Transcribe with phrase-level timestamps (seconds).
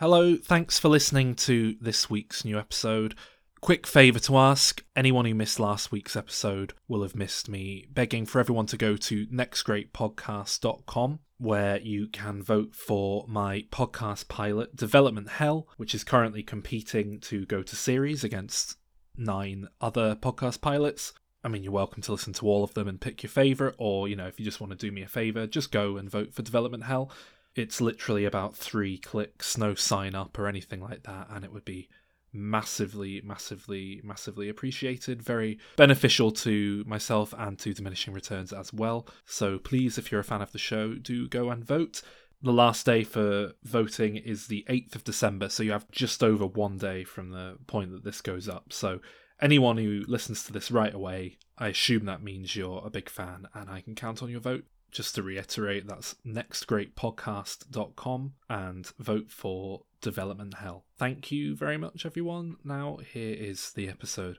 [0.00, 3.14] Hello, thanks for listening to this week's new episode.
[3.60, 8.24] Quick favour to ask anyone who missed last week's episode will have missed me begging
[8.24, 15.28] for everyone to go to nextgreatpodcast.com where you can vote for my podcast pilot, Development
[15.28, 18.78] Hell, which is currently competing to go to series against
[19.18, 21.12] nine other podcast pilots.
[21.44, 24.08] I mean, you're welcome to listen to all of them and pick your favourite, or,
[24.08, 26.32] you know, if you just want to do me a favour, just go and vote
[26.32, 27.10] for Development Hell.
[27.54, 31.64] It's literally about three clicks, no sign up or anything like that, and it would
[31.64, 31.88] be
[32.32, 35.22] massively, massively, massively appreciated.
[35.22, 39.08] Very beneficial to myself and to Diminishing Returns as well.
[39.26, 42.02] So please, if you're a fan of the show, do go and vote.
[42.42, 46.46] The last day for voting is the 8th of December, so you have just over
[46.46, 48.72] one day from the point that this goes up.
[48.72, 49.00] So
[49.42, 53.46] anyone who listens to this right away, I assume that means you're a big fan
[53.52, 59.82] and I can count on your vote just to reiterate, that's nextgreatpodcast.com and vote for
[60.00, 60.86] Development Hell.
[60.98, 62.56] Thank you very much, everyone.
[62.64, 64.38] Now, here is the episode.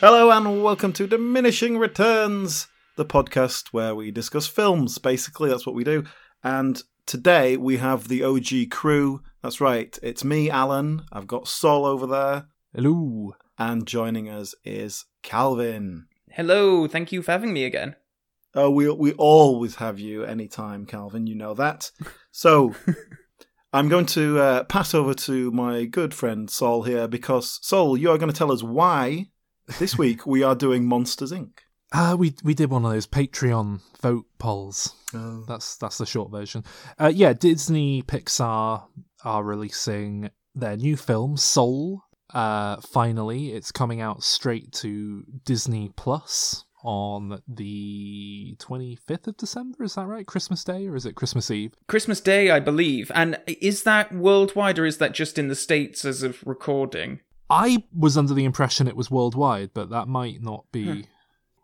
[0.00, 4.96] Hello and welcome to Diminishing Returns, the podcast where we discuss films.
[4.96, 6.04] Basically, that's what we do.
[6.42, 9.20] And today we have the OG crew.
[9.42, 11.02] That's right, it's me, Alan.
[11.12, 12.46] I've got Sol over there.
[12.74, 13.34] Hello.
[13.58, 16.06] And joining us is Calvin.
[16.30, 17.94] Hello, thank you for having me again.
[18.54, 21.26] Oh, we we always have you anytime, Calvin.
[21.26, 21.90] You know that.
[22.30, 22.74] So
[23.74, 28.10] I'm going to uh, pass over to my good friend Sol here because Sol, you
[28.10, 29.26] are going to tell us why
[29.78, 31.50] this week we are doing Monsters Inc.
[31.92, 34.94] Uh, we we did one of those Patreon vote polls.
[35.14, 35.44] Oh.
[35.48, 36.64] That's that's the short version.
[36.98, 38.84] Uh, yeah, Disney Pixar
[39.24, 42.02] are releasing their new film Soul.
[42.32, 49.84] Uh, finally, it's coming out straight to Disney Plus on the 25th of December.
[49.84, 50.26] Is that right?
[50.26, 51.74] Christmas Day or is it Christmas Eve?
[51.88, 53.10] Christmas Day, I believe.
[53.14, 57.20] And is that worldwide or is that just in the States as of recording?
[57.50, 61.06] I was under the impression it was worldwide, but that might not be.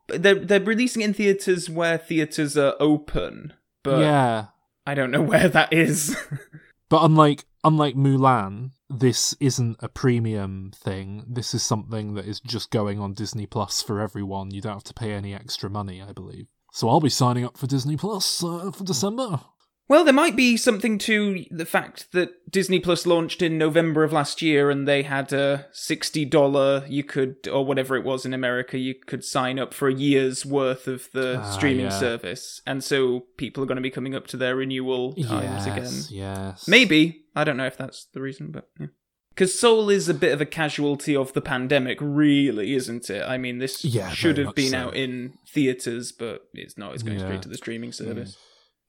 [0.08, 3.52] They're, they're releasing in theatres where theatres are open,
[3.82, 4.46] but yeah,
[4.86, 6.16] I don't know where that is.
[6.88, 11.24] but unlike unlike Mulan, this isn't a premium thing.
[11.28, 14.52] This is something that is just going on Disney Plus for everyone.
[14.52, 16.46] You don't have to pay any extra money, I believe.
[16.72, 19.40] So I'll be signing up for Disney Plus uh, for December.
[19.88, 24.12] Well, there might be something to the fact that Disney Plus launched in November of
[24.12, 28.78] last year and they had a $60 you could, or whatever it was in America,
[28.78, 31.90] you could sign up for a year's worth of the Ah, streaming yeah.
[31.98, 32.60] service.
[32.66, 35.82] And so people are going to be coming up to their renewal times again.
[35.84, 36.68] Yes, yes.
[36.68, 37.24] Maybe.
[37.34, 38.86] I don't know if that's the reason, but yeah.
[39.30, 43.22] Because Soul is a bit of a casualty of the pandemic, really, isn't it?
[43.22, 44.78] I mean, this Yeah, should have been so.
[44.78, 46.94] out in theaters, but it's not.
[46.94, 47.24] It's going Yeah.
[47.24, 47.26] Mm.
[47.28, 48.38] straight to the streaming service.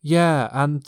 [0.08, 0.88] Yeah, and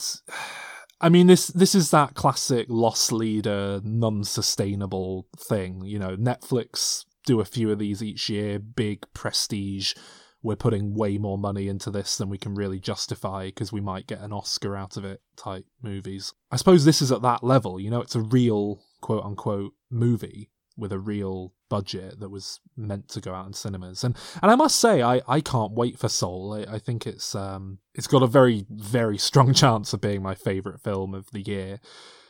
[1.02, 5.84] I mean this this is that classic loss leader, non-sustainable thing.
[5.84, 9.94] You know, Netflix do a few of these each year, big prestige.
[10.42, 14.08] We're putting way more money into this than we can really justify because we might
[14.08, 16.34] get an Oscar out of it type movies.
[16.50, 20.50] I suppose this is at that level, you know, it's a real quote unquote movie
[20.80, 24.04] with a real budget that was meant to go out in cinemas.
[24.04, 26.54] And and I must say, I, I can't wait for Soul.
[26.54, 30.36] I, I think it's um it's got a very very strong chance of being my
[30.36, 31.80] favorite film of the year.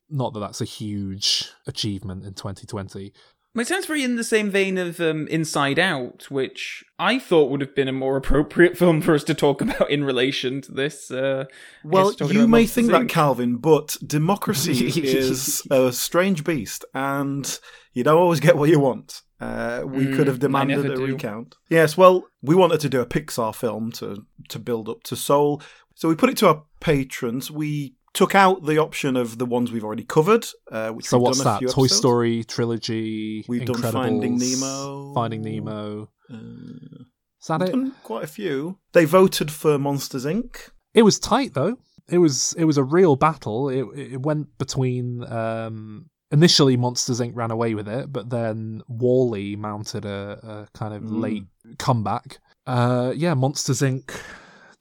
[0.10, 3.14] Not that that's a huge achievement in 2020.
[3.56, 7.62] It sounds very in the same vein of um, Inside Out, which I thought would
[7.62, 11.10] have been a more appropriate film for us to talk about in relation to this.
[11.12, 11.46] Uh,
[11.84, 17.60] Well, you may think that, Calvin, but democracy is a strange beast, and
[17.94, 19.22] you don't always get what you want.
[19.42, 21.06] Uh, we Mm, could have demanded a do.
[21.06, 21.56] recount.
[21.70, 25.62] Yes, well, we wanted to do a Pixar film to to build up to Soul,
[25.96, 27.50] so we put it to our patrons.
[27.50, 31.24] We took out the option of the ones we've already covered, uh, which So we've
[31.24, 31.72] what's done that?
[31.72, 31.88] Toy.
[31.88, 33.46] Story trilogy.
[33.48, 35.14] We've done Finding Nemo.
[35.14, 36.10] Finding Nemo.
[36.32, 37.04] Uh,
[37.42, 37.76] Is that it?
[38.04, 38.78] quite a few.
[38.94, 40.70] They voted for Monsters Inc.
[40.94, 41.78] It was tight though.
[42.10, 43.70] It was it was a real battle.
[43.70, 47.36] It it went between um initially Monsters Inc.
[47.36, 51.22] ran away with it, but then WALL-E mounted a, a kind of Mm.
[51.22, 51.44] late
[51.78, 52.40] comeback.
[52.66, 54.12] Uh yeah, Monsters Inc.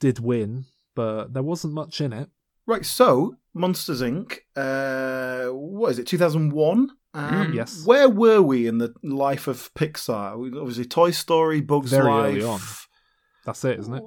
[0.01, 0.65] did win,
[0.95, 2.29] but there wasn't much in it.
[2.69, 4.41] Right, so Monsters Inc.
[4.55, 6.07] Uh, what is it?
[6.07, 6.91] Two thousand one.
[7.15, 7.83] Um, Mm, yes.
[7.87, 10.35] Where were we in the life of Pixar?
[10.61, 12.27] Obviously, Toy Story, Bugs Very Life.
[12.37, 12.61] early on.
[13.47, 14.03] That's it, isn't it?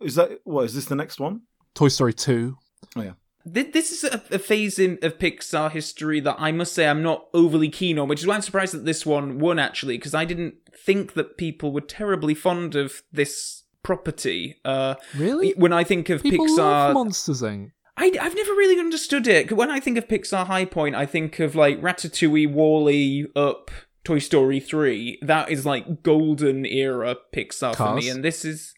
[0.00, 0.64] Is that what?
[0.66, 1.42] Is this the next one?
[1.74, 2.56] Toy Story 2.
[2.96, 3.12] Oh yeah.
[3.44, 7.26] This is a, a phase in of Pixar history that I must say I'm not
[7.34, 10.24] overly keen on, which is why I'm surprised that this one won actually, because I
[10.24, 10.54] didn't
[10.84, 14.56] think that people were terribly fond of this property.
[14.64, 15.52] Uh, Really?
[15.56, 17.70] when I think of People Pixar, love Monsters Inc.
[17.98, 19.52] I, I've never really understood it.
[19.52, 23.70] When I think of Pixar High Point, I think of like Ratatouille, WALL-E, Up,
[24.04, 25.18] Toy Story 3.
[25.22, 28.08] That is like golden era Pixar for me.
[28.08, 28.74] And this is,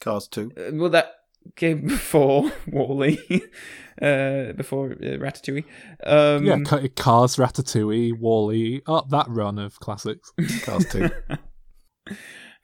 [0.00, 0.52] Cars 2.
[0.56, 1.12] uh, well, that
[1.56, 3.18] came before WALL-E,
[4.02, 5.64] uh, before uh, Ratatouille.
[6.04, 10.32] Um, Yeah, Ca- Cars, Ratatouille, WALL-E, up that run of classics.
[10.64, 11.08] Cars 2.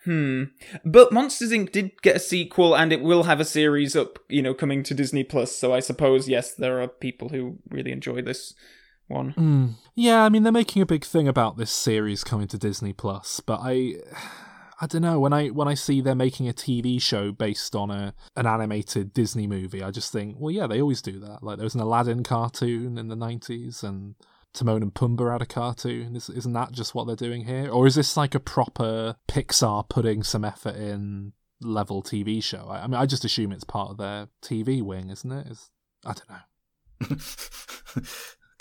[0.07, 0.45] Hmm.
[0.85, 1.73] But Monsters Inc.
[1.73, 4.95] did get a sequel, and it will have a series up, you know, coming to
[4.95, 5.55] Disney Plus.
[5.55, 8.55] So I suppose yes, there are people who really enjoy this
[9.09, 9.35] one.
[9.35, 9.75] Mm.
[9.97, 13.41] Yeah, I mean they're making a big thing about this series coming to Disney Plus,
[13.41, 13.95] but I
[14.81, 17.91] I don't know, when I when I see they're making a TV show based on
[17.91, 21.43] a an animated Disney movie, I just think, well yeah, they always do that.
[21.43, 24.15] Like there was an Aladdin cartoon in the 90s and
[24.57, 26.17] Timon and Pumbaa had a cartoon.
[26.17, 27.69] Is, isn't that just what they're doing here?
[27.71, 32.67] Or is this like a proper Pixar putting some effort in level TV show?
[32.69, 35.47] I, I mean, I just assume it's part of their TV wing, isn't it?
[35.47, 35.71] Is
[36.05, 37.17] I don't know.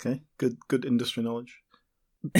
[0.00, 1.62] okay, good good industry knowledge.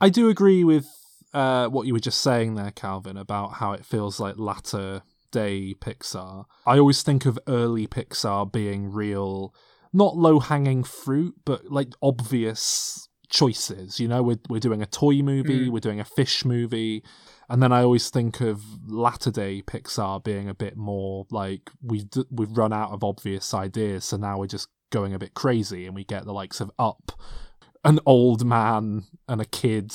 [0.00, 0.86] I do agree with
[1.34, 5.74] uh, what you were just saying there, Calvin, about how it feels like latter day
[5.74, 6.44] Pixar.
[6.64, 9.54] I always think of early Pixar being real,
[9.98, 14.00] not low hanging fruit, but like obvious choices.
[14.00, 15.72] You know, we're, we're doing a toy movie, Mm.
[15.72, 17.02] we're doing a fish movie.
[17.50, 22.08] And then I always think of latter day Pixar being a bit more like we've
[22.10, 25.86] d- we've run out of obvious ideas, so now we're just going a bit crazy,
[25.86, 27.12] and we get the likes of Up,
[27.84, 29.92] an old man and a kid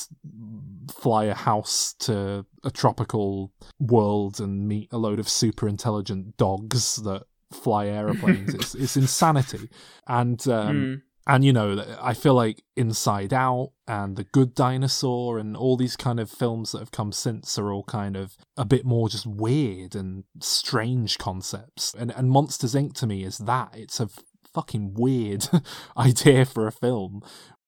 [0.91, 6.97] fly a house to a tropical world and meet a load of super intelligent dogs
[7.03, 7.23] that
[7.53, 8.53] fly aeroplanes.
[8.55, 9.69] it's it's insanity,
[10.07, 10.77] and um,
[11.25, 11.33] Hmm.
[11.33, 15.95] and you know I feel like Inside Out and The Good Dinosaur and all these
[15.95, 19.25] kind of films that have come since are all kind of a bit more just
[19.25, 21.93] weird and strange concepts.
[21.93, 22.93] And and Monsters Inc.
[22.95, 24.09] to me is that it's a
[24.53, 25.47] fucking weird
[25.97, 27.21] idea for a film.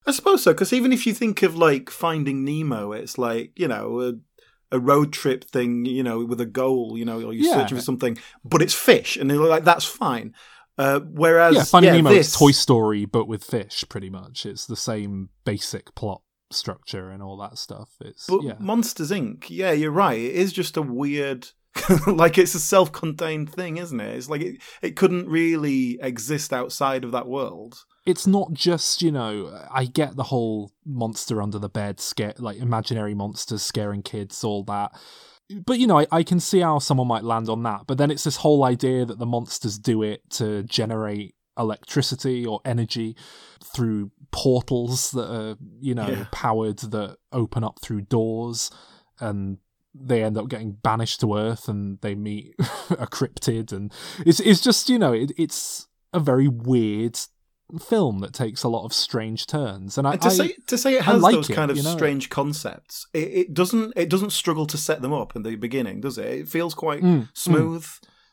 [0.08, 3.68] I suppose so, because even if you think of like Finding Nemo, it's like you
[3.68, 4.20] know
[4.72, 7.54] a, road trip thing, you know, with a goal, you know, or you're Yeah.
[7.62, 10.34] searching for something, but it's fish, and they're like that's fine.
[10.78, 14.46] Uh, whereas, yeah, Finding Nemo this, is Toy Story but with fish, pretty much.
[14.46, 16.22] It's the same basic plot
[16.52, 17.90] structure and all that stuff.
[18.02, 18.56] It's But yeah.
[18.60, 19.46] Monsters Inc.
[19.50, 20.20] Yeah, you're right.
[20.20, 21.48] It is just a weird,
[22.08, 24.16] like it's a self-contained thing, isn't it?
[24.18, 27.86] It's like it, it couldn't really exist outside of that world.
[28.06, 32.58] It's not just you know i get the whole monster under the bed scare like
[32.58, 34.92] imaginary monsters scaring kids all that
[35.66, 38.12] but you know I, I can see how someone might land on that but then
[38.12, 43.16] it's this whole idea that the monsters do it to generate electricity or energy
[43.64, 46.26] through portals that are you know Yeah.
[46.32, 48.70] powered that open up through doors
[49.20, 49.58] and
[49.98, 53.94] they end up getting banished to earth and they meet a cryptid and
[54.26, 57.18] it's it's just you know it, it's a very weird
[57.80, 60.78] film that takes a lot of strange turns and I, And to I say to
[60.78, 61.96] say it has like those it, kind of you know.
[61.96, 66.02] strange concepts, it, it doesn't it doesn't struggle to set them up in the beginning,
[66.02, 66.26] does it?
[66.28, 67.30] It feels quite Mm, mm.
[67.34, 67.88] smooth,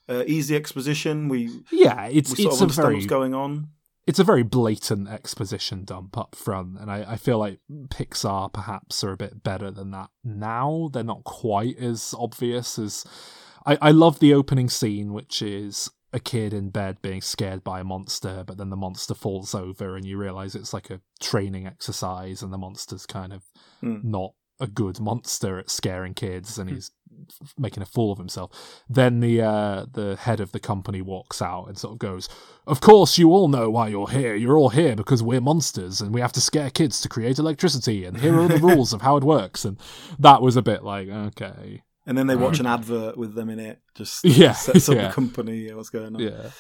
[0.08, 1.29] uh, easy exposition.
[1.29, 3.69] We yeah it's we sort it's of a very what's going on.
[4.06, 9.03] it's a very blatant exposition dump up front, and I, I feel like Pixar perhaps
[9.03, 10.91] are a bit better than that now.
[10.93, 13.05] They're not quite as obvious as
[13.65, 17.81] I, I love the opening scene, which is a kid in bed being scared by
[17.81, 21.67] a monster, but then the monster falls over, and you realize it's like a training
[21.67, 23.43] exercise, and the monster's kind of
[23.81, 23.99] Hmm.
[24.03, 26.93] not a good monster at scaring kids, and he's
[27.43, 28.83] f- making a fool of himself.
[28.89, 32.29] Then the uh, the head of the company walks out and sort of goes,
[32.67, 34.35] "Of course, you all know why you're here.
[34.37, 38.05] You're all here because we're monsters, and we have to scare kids to create electricity.
[38.05, 39.79] And here are the rules of how it works." And
[40.19, 43.61] that was a bit like, okay, And then they watch an advert with them in
[43.61, 45.06] it, just Yeah, sets up yeah.
[45.09, 45.73] the company.
[45.73, 46.21] What's going on?
[46.21, 46.51] yeah,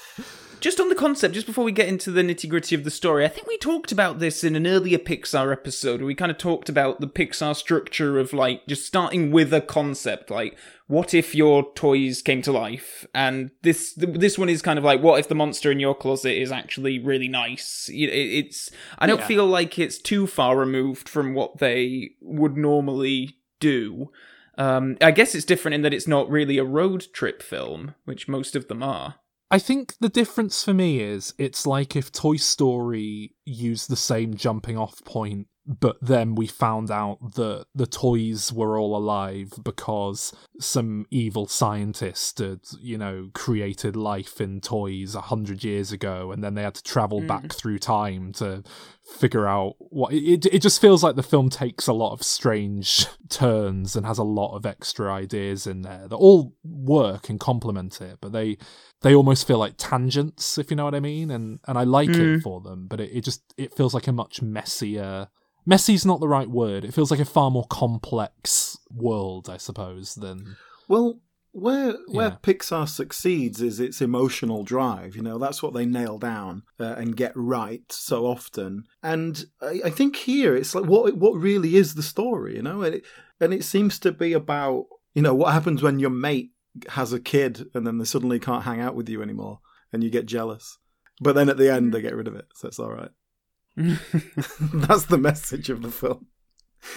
[0.60, 3.24] Just on the concept, just before we get into the nitty gritty of the story,
[3.24, 6.38] I think we talked about this in an earlier Pixar episode where we kind of
[6.38, 10.56] talked about the Pixar structure of like just starting with a concept, like
[10.86, 13.04] what if your toys came to life?
[13.12, 16.40] And this this one is kind of like what if the monster in your closet
[16.40, 17.90] is actually really nice?
[17.92, 18.70] It's
[19.00, 19.26] I don't Yeah.
[19.26, 24.12] feel like it's too far removed from what they would normally do.
[24.58, 28.28] Um, I guess it's different in that it's not really a road trip film, which
[28.28, 29.16] most of them are.
[29.50, 34.34] I think the difference for me is it's like if Toy Story used the same
[34.34, 40.34] jumping off point but then we found out that the toys were all alive because
[40.58, 46.42] some evil scientist had, you know, created life in toys a hundred years ago, and
[46.42, 47.28] then they had to travel Mm.
[47.28, 48.64] back through time to
[49.04, 50.12] figure out what.
[50.12, 54.18] It, it just feels like the film takes a lot of strange turns and has
[54.18, 58.58] a lot of extra ideas in there that all work and complement it, but they
[59.02, 62.10] they almost feel like tangents, if you know what I mean, and and I like
[62.10, 62.38] Mm.
[62.38, 65.28] it for them, but it, it just it feels like a much messier
[65.64, 66.84] messy's not the right word.
[66.84, 70.56] It feels like a far more complex world, I suppose, than
[70.88, 71.20] Well,
[71.52, 72.36] where where Yeah.
[72.42, 75.14] Pixar succeeds is its emotional drive.
[75.16, 78.84] You know, that's what they nail down uh, and get right so often.
[79.02, 82.56] And I, I think here it's like what what really is the story.
[82.56, 83.04] You know, and it,
[83.40, 86.50] and it seems to be about you know what happens when your mate
[86.88, 89.60] has a kid and then they suddenly can't hang out with you anymore
[89.92, 90.78] and you get jealous.
[91.20, 93.10] But then at the end they get rid of it, so it's all right.
[93.76, 96.26] That's the message of the film.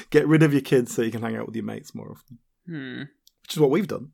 [0.10, 2.40] Get rid of your kids so you can hang out with your mates more often,
[2.66, 3.02] Hmm.
[3.44, 4.12] which is what we've done.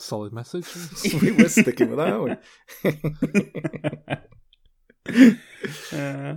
[0.00, 0.66] Solid message.
[1.22, 2.38] we were sticking with that, aren't
[2.84, 5.36] we?
[5.92, 6.36] Uh,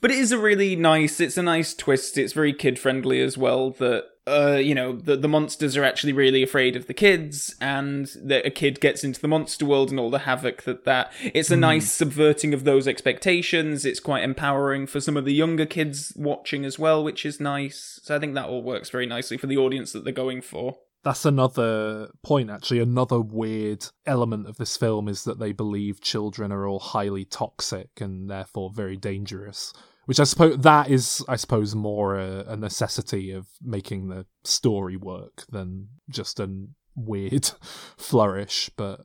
[0.00, 1.20] but it is a really nice.
[1.20, 2.18] It's a nice twist.
[2.18, 3.70] It's very kid friendly as well.
[3.70, 8.08] That uh, you know, the the monsters are actually really afraid of the kids, and
[8.22, 11.12] that a kid gets into the monster world and all the havoc that that.
[11.22, 13.84] It's a nice subverting of those expectations.
[13.84, 18.00] It's quite empowering for some of the younger kids watching as well, which is nice.
[18.02, 20.78] So I think that all works very nicely for the audience that they're going for.
[21.06, 22.80] That's another point, actually.
[22.80, 28.00] Another weird element of this film is that they believe children are all highly toxic
[28.00, 29.72] and therefore very dangerous.
[30.06, 34.96] Which I suppose that is, I suppose, more a, a necessity of making the story
[34.96, 36.50] work than just a
[36.96, 37.52] weird
[37.96, 38.68] flourish.
[38.76, 39.02] But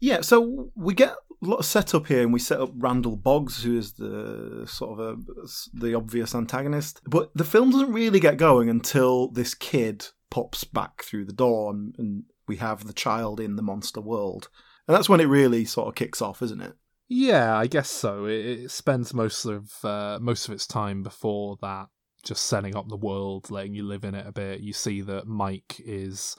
[0.00, 3.62] yeah, so we get a lot of setup here, and we set up Randall Boggs,
[3.62, 7.02] who is the sort of a, the obvious antagonist.
[7.06, 11.70] But the film doesn't really get going until this kid pops back through the door,
[11.70, 14.48] and, and we have the child in the monster world,
[14.88, 16.72] and that's when it really sort of kicks off, isn't it?
[17.06, 18.24] Yeah, I guess so.
[18.24, 21.86] It, it spends most of uh, most of its time before that
[22.24, 24.60] just setting up the world, letting you live in it a bit.
[24.60, 26.36] You see that Mike is,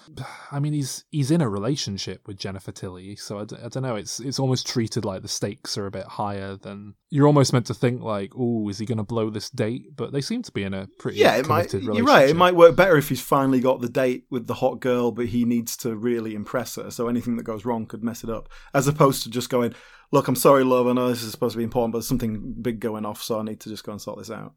[0.51, 3.83] I mean, he's he's in a relationship with Jennifer Tilly, so I, d- I don't
[3.83, 3.95] know.
[3.95, 7.67] It's it's almost treated like the stakes are a bit higher than you're almost meant
[7.67, 8.01] to think.
[8.01, 9.95] Like, oh, is he going to blow this date?
[9.95, 11.73] But they seem to be in a pretty yeah, it might.
[11.73, 12.29] You're right.
[12.29, 15.27] It might work better if he's finally got the date with the hot girl, but
[15.27, 16.91] he needs to really impress her.
[16.91, 19.73] So anything that goes wrong could mess it up, as opposed to just going,
[20.11, 20.87] "Look, I'm sorry, love.
[20.87, 23.39] I know this is supposed to be important, but there's something big going off, so
[23.39, 24.53] I need to just go and sort this out."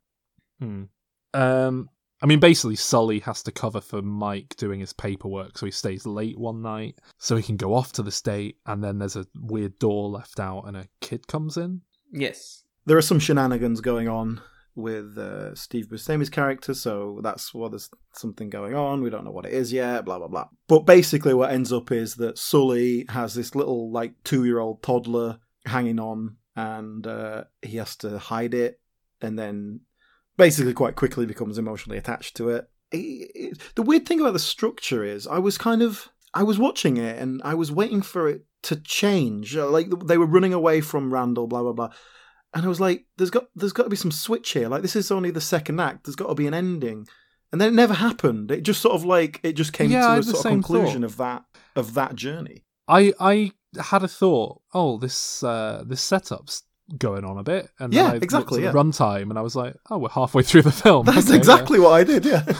[0.58, 0.84] Hmm.
[1.34, 1.88] Um,
[2.20, 6.04] I mean, basically, Sully has to cover for Mike doing his paperwork, so he stays
[6.04, 9.26] late one night so he can go off to this date, and then there's a
[9.40, 11.82] weird door left out, and a kid comes in.
[12.12, 12.64] Yes.
[12.86, 14.40] There are some shenanigans going on
[14.74, 19.02] with uh, Steve Buscemi's character, so that's what there's something going on.
[19.02, 20.04] We don't know what it is yet.
[20.04, 20.48] Blah blah blah.
[20.68, 24.82] But basically, what ends up is that Sully has this little like two year old
[24.82, 28.80] toddler hanging on, and uh, he has to hide it,
[29.20, 29.80] and then
[30.38, 32.70] basically quite quickly becomes emotionally attached to it.
[32.90, 36.58] It- it- The weird thing about the structure is, I was kind of I was
[36.58, 39.56] watching it and I was waiting for it to change.
[39.56, 41.90] Uh, Like they were running away from Randall, blah blah blah,
[42.54, 44.68] and I was like, "There's got there's got to be some switch here.
[44.68, 46.04] Like this is only the second act.
[46.04, 47.06] There's got to be an ending."
[47.50, 48.50] And then it never happened.
[48.50, 51.10] It just sort of like it just came Yeah, to a sort of conclusion thought.
[51.10, 51.44] of that
[51.76, 52.64] of that journey.
[52.86, 53.52] I I
[53.90, 54.60] had a thought.
[54.74, 56.62] Oh, this uh, this setup's
[56.96, 58.80] going on a bit, and then Yeah, I exactly, at yeah.
[58.80, 61.04] runtime, and I was like, oh, we're halfway through the film.
[61.06, 61.36] That's Okay, yeah.
[61.36, 62.24] exactly what I did.
[62.24, 62.42] Yeah.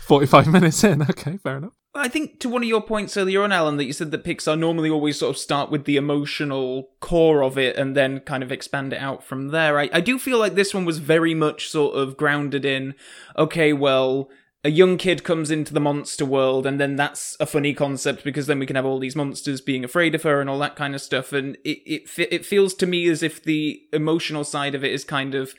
[0.00, 1.02] Forty-five minutes in.
[1.02, 1.72] Okay, fair enough.
[1.94, 4.58] I think to one of your points earlier on, Alan, that you said that Pixar
[4.58, 8.50] normally always sort of start with the emotional core of it and then kind of
[8.50, 9.78] expand it out from there.
[9.78, 12.94] I, I do feel like this one was very much sort of grounded in,
[13.36, 14.30] okay, well,
[14.64, 18.46] a young kid comes into the monster world and then that's a funny concept because
[18.46, 20.94] then we can have all these monsters being afraid of her and all that kind
[20.94, 21.32] of stuff.
[21.32, 25.02] And it, it, it feels to me as if the emotional side of it is
[25.04, 25.54] kind of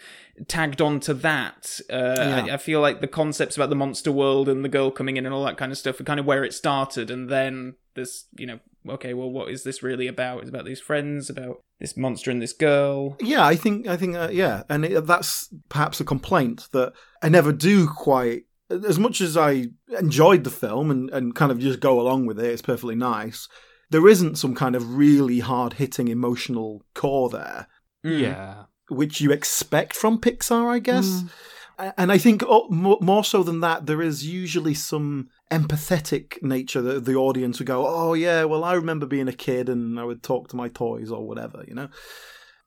[0.47, 1.79] tagged on to that.
[1.91, 2.45] Uh, Yeah.
[2.49, 5.25] I, I feel like the concepts about the monster world and the girl coming in
[5.25, 8.25] and all that kind of stuff are kind of where it started, and then this,
[8.37, 10.39] you know, okay, well, what is this really about?
[10.39, 13.15] It's about these friends, about this monster and this girl.
[13.19, 17.29] Yeah, I think I think uh, yeah, and it, that's perhaps a complaint that I
[17.29, 18.45] never do quite.
[18.69, 19.67] As much as I
[19.99, 23.47] enjoyed the film and, and kind of just go along with it, it's perfectly nice.
[23.89, 27.67] There isn't some kind of really hard hitting emotional core there,
[28.05, 28.19] Mm.
[28.21, 28.63] Yeah.
[28.89, 31.05] which you expect from Pixar, I guess.
[31.07, 31.93] Mm.
[31.97, 36.81] And I think oh, mo- more so than that, there is usually some empathetic nature
[36.81, 40.03] that the audience would go, "Oh yeah, well I remember being a kid and I
[40.03, 41.89] would talk to my toys or whatever," you know.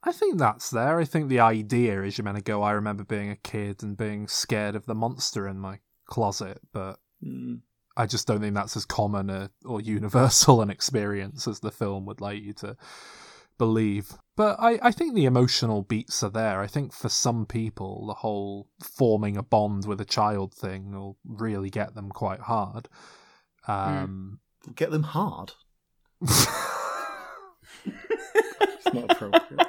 [0.03, 0.99] I think that's there.
[0.99, 3.97] I think the idea is you're meant to go, I remember being a kid and
[3.97, 7.61] being scared of the monster in my closet, but Mm.
[7.97, 12.05] I just don't think that's as common a, or universal an experience as the film
[12.05, 12.77] would like you to
[13.57, 14.13] believe.
[14.37, 16.61] But I, I think the emotional beats are there.
[16.61, 21.17] I think for some people, the whole forming a bond with a child thing will
[21.25, 22.91] really get them quite hard.
[23.67, 24.41] Um,
[24.75, 25.53] Get them hard.
[27.89, 29.67] It's not appropriate.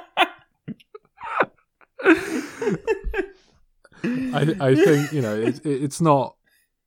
[4.04, 6.36] I, I think you know it, it, it's not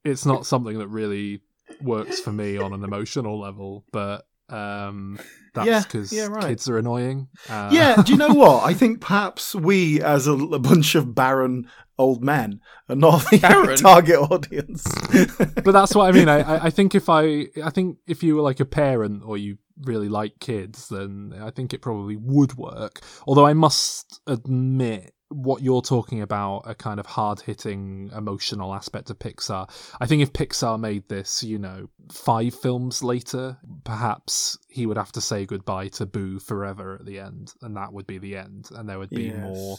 [0.03, 1.41] it's not something that really
[1.81, 5.17] works for me on an emotional level, but um,
[5.53, 6.43] that's because yeah, right.
[6.43, 7.27] kids are annoying.
[7.49, 8.63] Uh, yeah, do you know what?
[8.63, 13.37] I think perhaps we, as a, a bunch of barren old men, are not the
[13.37, 13.77] Barren?
[13.77, 14.83] target audience.
[15.63, 16.27] but that's what I mean.
[16.27, 19.37] I, I- I think if I, I think if you were like a parent or
[19.37, 22.99] you really like kids, then I think it probably would work.
[23.25, 29.09] Although I must admit, what you're talking about, a kind of hard hitting emotional aspect
[29.09, 29.69] of Pixar.
[29.99, 35.11] I think if Pixar made this, you know, five films later, perhaps he would have
[35.13, 38.69] to say goodbye to Boo forever at the end, and that would be the end,
[38.75, 39.41] and there would be Yes.
[39.41, 39.77] more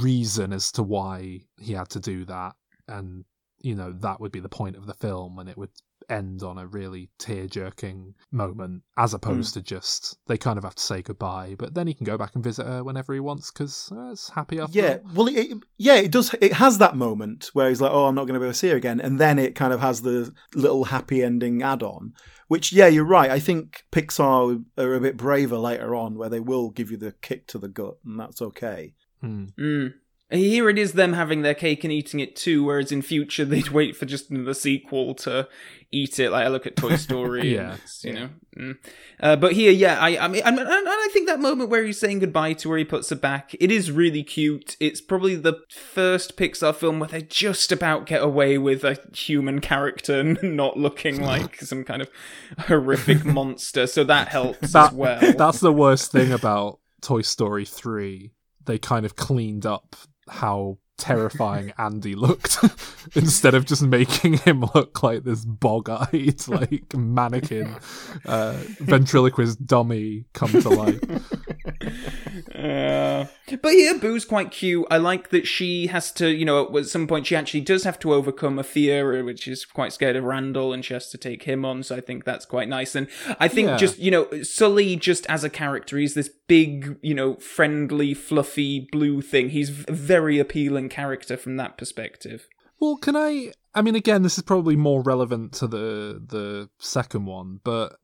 [0.00, 2.54] reason as to why he had to do that
[2.86, 3.24] and
[3.60, 5.70] you know that would be the point of the film and it would
[6.08, 10.82] end on a really tear-jerking moment as opposed to just they kind of have to
[10.82, 13.90] say goodbye but then he can go back and visit her whenever he wants because
[13.96, 15.10] uh, it's happy after yeah, all.
[15.14, 16.34] well, it, it- yeah, it does.
[16.40, 18.58] It has that moment where he's like, "Oh, I'm not going to be able to
[18.58, 22.14] see her again," and then it kind of has the little happy ending add-on.
[22.48, 23.30] Which, yeah, you're right.
[23.30, 27.12] I think Pixar are a bit braver later on, where they will give you the
[27.12, 28.94] kick to the gut, and that's okay.
[29.20, 29.46] Hmm.
[29.58, 29.94] Mm.
[30.28, 33.68] Here it is them having their cake and eating it too, whereas in future they'd
[33.68, 35.48] wait for just another sequel to
[35.92, 36.30] eat it.
[36.30, 38.28] Like I look at Toy Story, Yeah, and you know.
[38.58, 38.76] Mm.
[39.20, 42.00] Uh, but here, yeah, I, I mean, and, and I think that moment where he's
[42.00, 43.54] saying goodbye to her, he puts her back.
[43.60, 44.76] It is really cute.
[44.80, 49.60] It's probably the first Pixar film where they just about get away with a human
[49.60, 52.10] character not looking like some kind of
[52.66, 53.86] horrific monster.
[53.86, 55.32] So that helps That- as well.
[55.36, 58.32] that's the worst thing about toy story 3
[58.64, 59.94] they kind of cleaned up
[60.28, 62.58] how terrifying andy looked
[63.14, 67.74] instead of just making him look like this bog-eyed like mannequin
[68.24, 71.00] uh ventriloquist dummy come to life
[72.54, 73.26] Uh,
[73.62, 74.86] but here, Boo's quite cute.
[74.90, 77.98] I like that she has to, you know, at some point she actually does have
[78.00, 81.44] to overcome a fear, which is quite scared of Randall, and she has to take
[81.44, 81.82] him on.
[81.82, 82.94] So I think that's quite nice.
[82.94, 83.76] And I think Yeah.
[83.76, 88.88] just, you know, Sully just as a character, he's this big, you know, friendly, fluffy
[88.92, 89.50] blue thing.
[89.50, 92.48] He's very appealing character from that perspective.
[92.80, 93.52] Well, can I?
[93.74, 97.96] I mean, again, this is probably more relevant to the the second one, but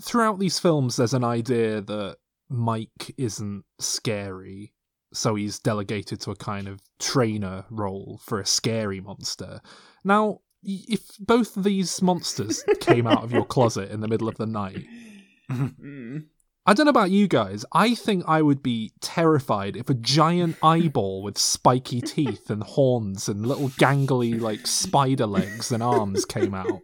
[0.00, 2.16] throughout these films, there's an idea that
[2.48, 4.72] Mike isn't scary,
[5.12, 9.60] so he's delegated to a kind of trainer role for a scary monster.
[10.04, 14.36] Now, if both of these monsters came out of your closet in the middle of
[14.36, 14.84] the night,
[15.50, 16.24] Mm.
[16.66, 17.64] I don't know about you guys.
[17.72, 23.28] I think I would be terrified if a giant eyeball with spiky teeth and horns
[23.28, 26.80] and little gangly like spider legs and arms came out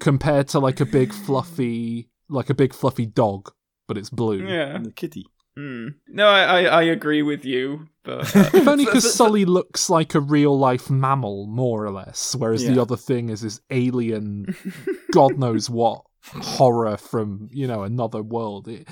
[0.00, 3.50] compared to like a big fluffy like a big fluffy dog,
[3.86, 4.46] but it's blue.
[4.46, 4.74] Yeah.
[4.74, 5.26] And the kitty.
[5.58, 5.94] Mm.
[6.06, 9.90] No, I, I, I agree with you, but uh, If only for- because Sully looks
[9.90, 14.54] like a real life mammal, more or less, whereas the other thing is this alien,
[15.12, 18.68] God knows what horror from you know another world.
[18.68, 18.88] It,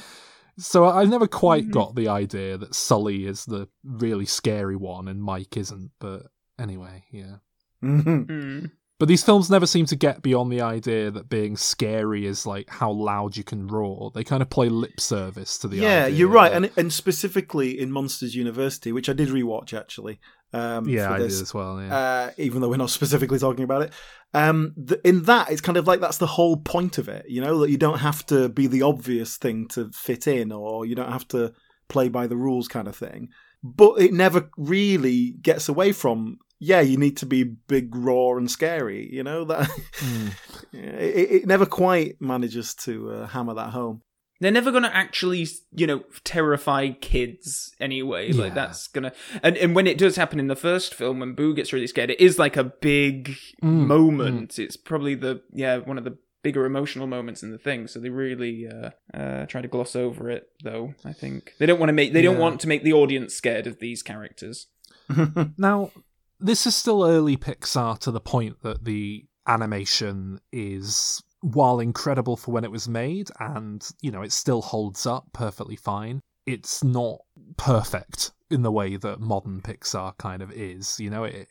[0.59, 1.71] so I've never quite Mhm.
[1.73, 5.91] got the idea that Sully is the really scary one and Mike isn't.
[6.01, 6.27] But
[6.59, 7.37] anyway, yeah.
[7.85, 8.27] Mhm.
[8.27, 8.71] Mm.
[8.99, 12.71] But these films never seem to get beyond the idea that being scary is like
[12.71, 14.11] how loud you can roar.
[14.15, 16.91] They kind of play lip service to the yeah, idea you're right, that- and and
[16.91, 20.19] specifically in Monsters University, which I did rewatch actually.
[20.53, 21.83] Um, yeah, for I did as well.
[21.83, 21.95] Yeah.
[21.97, 23.93] uh, even though we're not specifically talking about it.
[24.35, 27.41] Um, th- in that, it's kind of like that's the whole point of it, you
[27.41, 30.95] know, that you don't have to be the obvious thing to fit in, or you
[30.95, 31.53] don't have to
[31.89, 33.29] play by the rules, kind of thing.
[33.63, 36.39] But it never really gets away from.
[36.59, 39.09] Yeah, you need to be big, raw, and scary.
[39.13, 40.33] You know that Mm.
[40.73, 44.03] it, it never quite manages to uh, hammer that home.
[44.41, 48.33] They're never gonna actually, you know, terrify kids anyway.
[48.33, 48.43] Yeah.
[48.45, 51.55] Like that's gonna, and and when it does happen in the first film, when Boo
[51.55, 54.59] gets really scared, it is like a big Mm, moment.
[54.59, 57.89] It's probably the yeah one of the bigger emotional moments in the thing.
[57.89, 60.95] So they really uh, uh, try to gloss over it, though.
[61.05, 63.67] I think they don't want to make they don't want to make the audience scared
[63.67, 64.67] of these characters.
[65.59, 65.91] Now,
[66.39, 72.53] this is still early Pixar to the point that the animation is, while incredible for
[72.53, 77.19] when it was made, and, you know, it still holds up perfectly fine, it's not
[77.57, 81.01] perfect in the way that modern Pixar kind of is.
[81.01, 81.49] You know, it,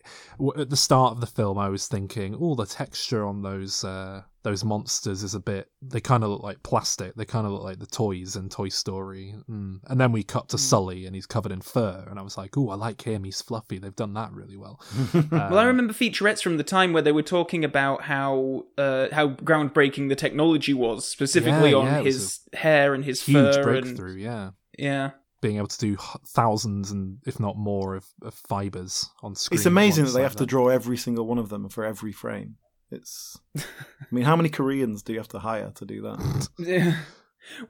[0.58, 4.21] at the start of the film, I was thinking, oh, the texture on those uh,
[4.43, 5.69] those monsters is a bit.
[5.81, 7.15] They kind of look like plastic.
[7.15, 9.36] They kind of look like the toys in Toy Story.
[9.49, 9.79] Mm.
[9.88, 12.58] And then we cut to Sully, and he's covered in fur, and I was like,
[12.58, 13.23] oh, I like him.
[13.25, 13.77] He's fluffy.
[13.77, 14.79] They've done that really well.
[15.31, 19.29] well, I remember featurettes from the time where they were talking about how uh, how
[19.29, 23.63] groundbreaking the technology was, specifically Yeah, on yeah, was his hair and his huge fur
[23.63, 24.12] breakthrough.
[24.12, 24.49] and Yeah.
[24.77, 25.11] Yeah.
[25.41, 29.57] Being able to do thousands and if not more of, of fibers on screen.
[29.57, 32.11] It's amazing that they like have to draw every single one of them for every
[32.11, 32.55] frame.
[32.91, 33.61] It's, I
[34.11, 36.49] mean, how many Koreans do you have to hire to do that?
[36.59, 36.97] Yeah.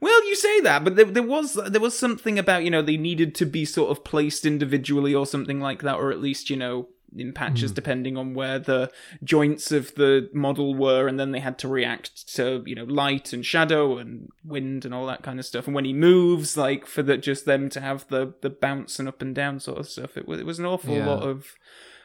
[0.00, 2.96] Well, you say that, but there, there was there was something about you know they
[2.96, 6.56] needed to be sort of placed individually or something like that, or at least you
[6.56, 6.88] know
[7.18, 7.74] in patches hmm.
[7.74, 8.90] depending on where the
[9.24, 13.32] joints of the model were, and then they had to react to you know light
[13.32, 15.66] and shadow and wind and all that kind of stuff.
[15.66, 19.08] And when he moves, like for the just them to have the the bounce and
[19.08, 21.06] up and down sort of stuff, it was it was an awful Yeah.
[21.06, 21.54] lot of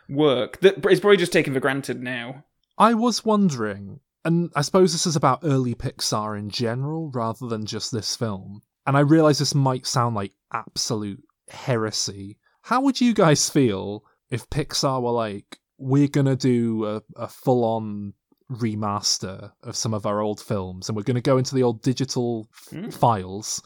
[0.10, 2.44] work that is probably just taken for granted now.
[2.78, 7.66] I was wondering, and I suppose this is about early Pixar in general rather than
[7.66, 8.64] just this film.
[8.88, 12.40] And I realize this might sound like absolute heresy.
[12.64, 17.64] How would you guys feel if Pixar were like, we're gonna do a, a full
[17.64, 18.14] on
[18.52, 22.48] remaster of some of our old films and we're gonna go into the old digital
[22.54, 22.90] f- Hmm.
[22.90, 23.62] files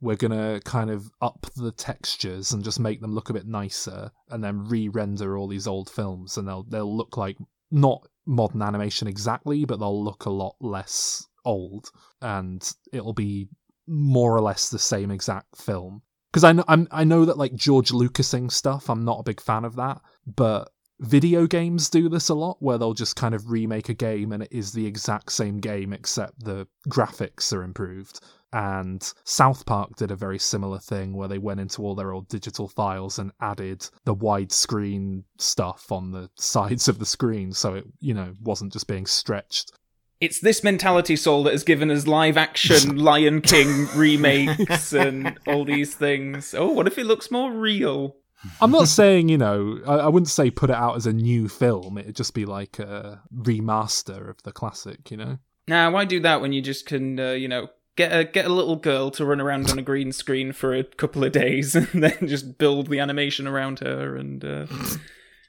[0.00, 4.10] we're gonna kind of up the textures and just make them look a bit nicer
[4.30, 7.36] and then re-render all these old films and they'll they'll look like
[7.70, 11.90] not modern animation exactly but they'll look a lot less old
[12.22, 13.46] and it'll be
[13.86, 16.00] more or less the same exact film
[16.32, 19.40] because I know I'm, I know that like George Lucasing stuff I'm not a big
[19.40, 20.00] fan of that
[20.36, 24.32] but video games do this a lot where they'll just kind of remake a game
[24.32, 28.20] and it is the exact same game except the graphics are improved
[28.52, 32.28] and South Park did a very similar thing where they went into all their old
[32.28, 37.84] digital files and added the widescreen stuff on the sides of the screen so it
[38.00, 39.72] you know wasn't just being stretched
[40.20, 45.64] It's this mentality, Saul, that has given us live action Lion King remakes and all
[45.64, 46.52] these things.
[46.52, 48.16] Oh, what if it looks more real?
[48.60, 51.48] I'm not saying, you know, I, I wouldn't say put it out as a new
[51.48, 51.98] film.
[51.98, 55.38] It'd just be like a remaster of the classic, you know?
[55.68, 58.52] Now, why do that when you just can, uh, you know, get a get a
[58.52, 61.88] little girl to run around on a green screen for a couple of days and
[62.02, 64.66] then just build the animation around her and uh,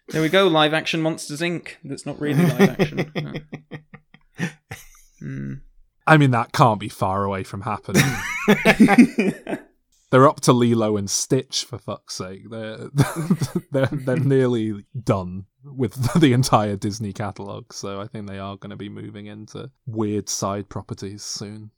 [0.09, 1.69] there we go, live action Monsters Inc.
[1.83, 3.11] That's not really live action.
[4.39, 4.47] No.
[5.19, 5.53] Hmm.
[6.07, 8.01] I mean, that can't be far away from happening.
[10.11, 12.49] they're up to Lilo and Stitch, for fuck's sake.
[12.49, 12.89] They're,
[13.71, 18.69] they're, they're nearly done with the entire Disney catalogue, so I think they are going
[18.71, 21.71] to be moving into weird side properties soon.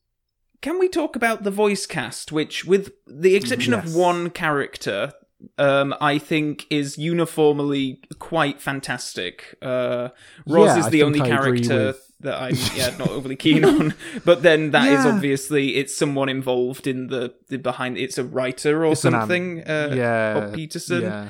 [0.62, 3.88] Can we talk about the voice cast, which, with the exception Yes.
[3.89, 5.12] of one character,
[5.58, 9.56] um, I think is uniformly quite fantastic.
[9.62, 10.10] Uh,
[10.47, 13.93] Roz Yeah, is the only character with- that I'm yeah not overly keen on,
[14.25, 15.12] but then that is Yeah.
[15.13, 17.97] obviously it's someone involved in the, the behind.
[17.97, 19.62] It's a writer or It's an something.
[19.67, 20.34] uh, yeah.
[20.39, 21.01] Bob Peterson.
[21.01, 21.27] Yeah.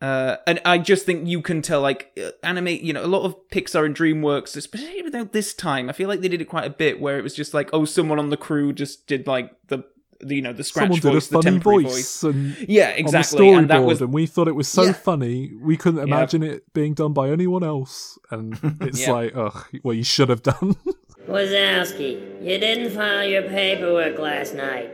[0.00, 3.22] Uh, and I just think you can tell, like, uh, animate, you know, a lot
[3.24, 6.66] of Pixar and DreamWorks, especially without this time, I feel like they did it quite
[6.66, 9.50] a bit where it was just like, oh, someone on the crew just did, like,
[9.66, 9.82] the
[10.26, 12.24] you know, the scratch Someone did a voice, the funny temporary voice, voice.
[12.24, 13.38] and Yeah, on the exactly.
[13.40, 14.92] storyboard, And that was, and we thought it was so Yeah.
[14.92, 16.04] funny we couldn't Yeah.
[16.16, 18.18] imagine it being done by anyone else.
[18.30, 19.12] And it's Yeah.
[19.12, 20.76] like, ugh, well, you should have done.
[21.28, 24.90] Wazowski, you didn't file your paperwork last night.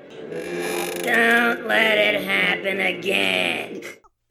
[1.03, 3.83] Don't let it happen again.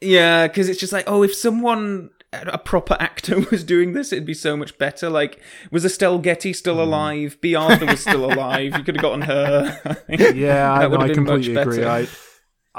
[0.01, 4.25] yeah, because it's just like, oh, if someone, a proper actor was doing this, it'd
[4.25, 5.09] be so much better.
[5.09, 5.39] Like,
[5.71, 6.81] was Estelle Getty still Hmm.
[6.81, 7.37] alive?
[7.41, 8.75] Bea Arthur was still alive.
[8.77, 9.79] You could have gotten her.
[10.09, 11.77] yeah, I, That would no, I have been much completely agree.
[11.77, 11.89] better.
[11.89, 12.07] I,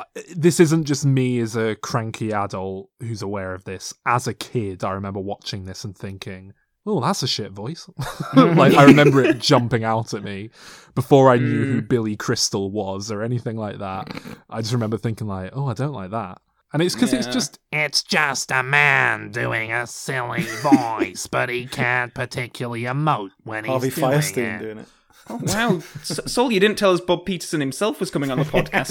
[0.00, 3.94] I, this isn't just me as a cranky adult who's aware of this.
[4.04, 6.52] As a kid, I remember watching this and thinking,
[6.84, 7.88] "Oh, that's a shit voice."
[8.34, 10.50] like I remember it jumping out at me
[10.96, 14.08] before I knew who Billy Crystal was or anything like that.
[14.50, 16.40] I just remember thinking, like, "Oh, I don't like that."
[16.74, 21.66] And it's because it's just It's just a man doing a silly voice, but he
[21.66, 24.58] can't particularly emote when he's Harvey doing Fierstein it.
[24.62, 24.88] doing it.
[25.30, 25.76] Oh, wow.
[25.76, 28.90] S- Saul, you didn't tell us Bob Peterson himself was coming on the podcast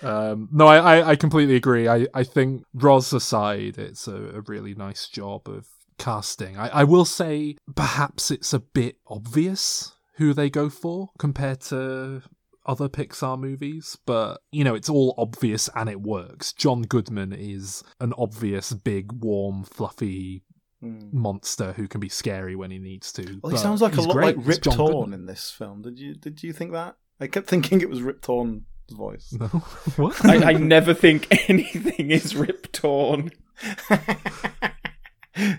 [0.02, 0.08] today.
[0.08, 1.88] Um, no, I, I, I completely agree.
[1.88, 6.58] I, I think Roz aside, it's a, a really nice job of casting.
[6.58, 12.22] I, I will say perhaps it's a bit obvious who they go for compared to
[12.66, 16.54] other Pixar movies, but you know, it's all obvious and it works.
[16.54, 20.44] John Goodman is an obvious, big, warm, fluffy
[20.84, 21.14] Mm.
[21.14, 23.40] monster who can be scary when he needs to.
[23.42, 24.26] Well, he sounds like a lot great.
[24.26, 25.14] like He's Rip John Torn Goodman.
[25.22, 25.82] in this film.
[25.82, 26.98] Did you did you think that?
[27.22, 29.34] I kept thinking it was Rip Torn's voice.
[29.40, 29.48] No.
[29.96, 30.26] what?
[30.26, 33.32] I, I never think anything is Rip Torn.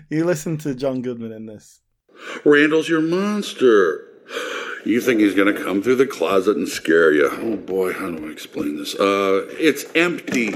[0.09, 1.81] you listen to John Goodman in this.
[2.45, 4.07] Randall's your monster.
[4.85, 7.29] You think he's gonna come through the closet and scare you?
[7.31, 8.95] Oh boy, how do I explain this?
[8.95, 10.51] Uh, it's empty.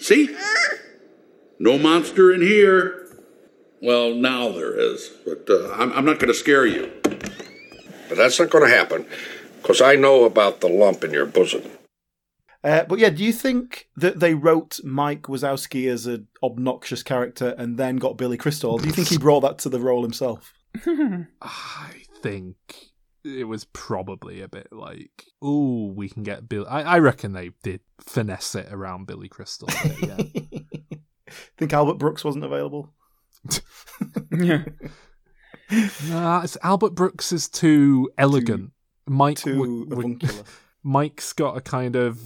[0.00, 0.36] See?
[1.58, 3.08] No monster in here.
[3.80, 6.92] Well, now there is, but uh, I'm, I'm not gonna scare you.
[8.08, 9.06] But that's not going to happen,
[9.60, 11.62] because I know about the lump in your bosom.
[12.62, 17.54] Uh, but yeah, do you think that they wrote Mike Wazowski as an obnoxious character
[17.58, 18.78] and then got Billy Crystal?
[18.78, 20.52] Do you think he brought that to the role himself?
[20.86, 21.92] I
[22.22, 22.56] think
[23.26, 26.66] it was probably a bit like, oh, we can get Bill.
[26.68, 29.68] I, I reckon they did finesse it around Billy Crystal.
[29.68, 30.60] a bit, yeah.
[31.58, 32.92] think Albert Brooks wasn't available?
[34.30, 34.64] Yeah.
[36.08, 38.72] nah, it's, Albert Brooks is too elegant.
[39.06, 40.18] Mike Too w- w-
[40.82, 42.20] Mike's got a kind of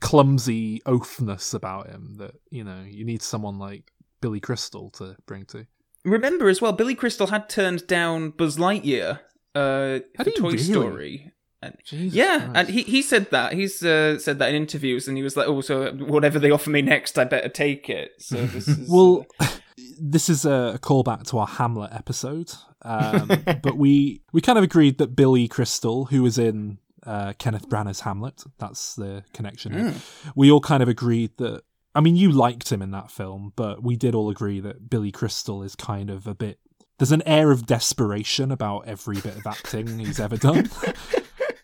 [0.00, 5.44] clumsy oafness about him that you know you need someone like Billy Crystal to bring
[5.46, 5.66] to.
[6.04, 9.20] Remember as well, Billy Crystal had turned down Buzz Lightyear
[9.56, 10.58] uh, for Toy really?
[10.58, 11.32] Story.
[11.62, 12.52] And yeah, Christ.
[12.54, 13.54] and he, he said that.
[13.54, 16.70] He's uh, said that in interviews, and he was like, "Oh, so whatever they offer
[16.70, 19.26] me next, I better take it." So this is Well,
[20.00, 23.28] this is a callback to our Hamlet episode, um,
[23.62, 28.00] but we we kind of agreed that Billy Crystal, who was in uh, Kenneth Branagh's
[28.00, 29.72] Hamlet, that's the connection.
[29.72, 29.94] here.
[30.34, 31.62] We all kind of agreed that.
[31.94, 35.10] I mean, you liked him in that film, but we did all agree that Billy
[35.10, 36.58] Crystal is kind of a bit.
[36.98, 40.70] There's an air of desperation about every bit of acting he's ever done.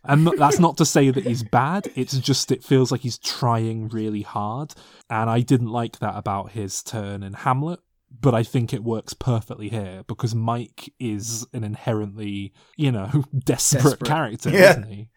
[0.05, 1.89] And that's not to say that he's bad.
[1.95, 4.75] It's just it feels like he's trying really hard,
[5.09, 7.79] and I didn't like that about his turn in Hamlet.
[8.21, 13.83] But I think it works perfectly here because Mike is an inherently, you know, desperate,
[13.85, 14.05] Desperate.
[14.09, 14.71] character, Yeah.
[14.73, 15.09] isn't he?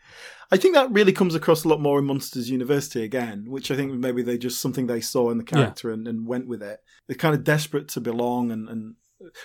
[0.51, 3.75] I think that really comes across a lot more in Monsters University again, which I
[3.75, 6.79] think maybe they just something they saw in the character and, and went with it.
[7.07, 8.95] They're kind of desperate to belong, and, and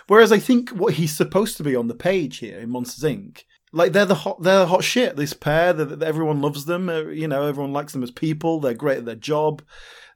[0.09, 3.43] whereas I think what he's supposed to be on the page here in Monsters Inc.
[3.73, 5.17] Like they're the hot, they're the hot shit.
[5.17, 6.89] This pair, that everyone loves them.
[6.89, 8.59] uh, You know, everyone likes them as people.
[8.61, 9.63] They're great at their job.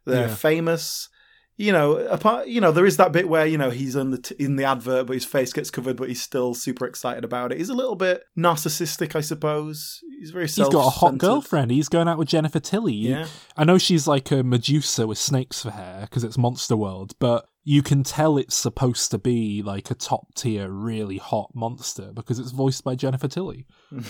[0.04, 0.34] They're Yeah.
[0.34, 1.08] famous.
[1.56, 4.18] You know, apart, you know, there is that bit where you know he's in the
[4.18, 7.52] t- in the advert, but his face gets covered, but he's still super excited about
[7.52, 7.58] it.
[7.58, 10.00] He's a little bit narcissistic, I suppose.
[10.18, 10.46] He's very.
[10.46, 11.70] He's got a hot girlfriend.
[11.70, 12.94] He's going out with Jennifer Tilly.
[12.94, 13.28] Yeah.
[13.56, 17.46] I know she's like a Medusa with snakes for hair because it's Monster World, but
[17.64, 22.38] you can tell it's supposed to be like a top tier, really hot monster because
[22.38, 23.66] it's voiced by Jennifer Tilly.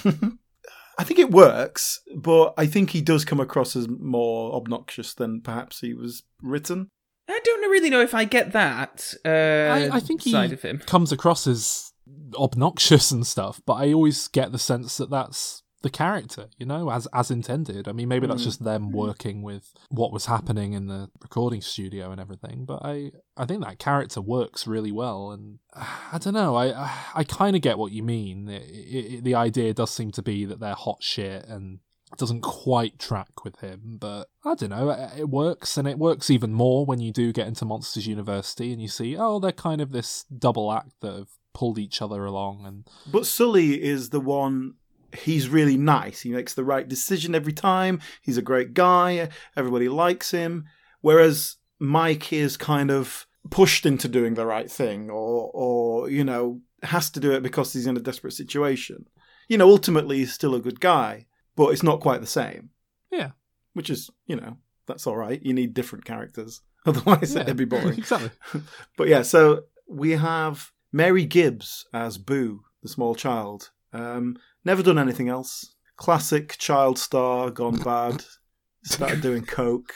[0.99, 5.40] I think it works, but I think he does come across as more obnoxious than
[5.40, 6.88] perhaps he was written.
[7.29, 9.14] I don't really know if I get that.
[9.25, 10.79] Uh, I, I think he side of him.
[10.81, 11.93] comes across as
[12.37, 16.90] obnoxious and stuff, but I always get the sense that that's the character, you know,
[16.90, 17.87] as as intended.
[17.87, 18.47] I mean, maybe that's mm.
[18.47, 18.92] just them mm.
[18.92, 23.62] working with what was happening in the recording studio and everything, but I I think
[23.62, 27.79] that character works really well, and I don't know, I I, I kind of get
[27.79, 28.49] what you mean.
[28.49, 32.40] It, it, the idea does seem to be that they're hot shit and it doesn't
[32.40, 34.88] quite track with him, but I don't know.
[34.88, 38.73] It, it works, and it works even more when you do get into Monsters University
[38.73, 42.25] and you see, oh, they're kind of this double act that have pulled each other
[42.25, 44.77] along, and But Sully is the one.
[45.14, 46.20] He's really nice.
[46.20, 48.00] He makes the right decision every time.
[48.22, 49.29] He's a great guy.
[49.57, 50.66] Everybody likes him.
[51.00, 56.61] Whereas Mike is kind of pushed into doing the right thing, or, or you know,
[56.83, 59.07] has to do it because he's in a desperate situation.
[59.48, 62.70] You know, ultimately he's still a good guy, but it's not quite the same.
[63.11, 63.33] yeah,
[63.74, 65.42] Which is, you know, that's all right.
[65.42, 67.42] You need different characters, otherwise yeah.
[67.42, 67.98] it'd be boring.
[67.98, 68.31] exactly.
[68.96, 73.70] But yeah, so we have Mary Gibbs as Boo, the small child.
[73.92, 75.74] Um, never done anything else.
[75.96, 78.24] Classic child star gone bad.
[78.85, 79.94] Started doing coke.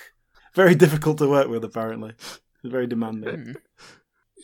[0.54, 2.12] Very difficult to work with, apparently.
[2.64, 3.56] Very demanding.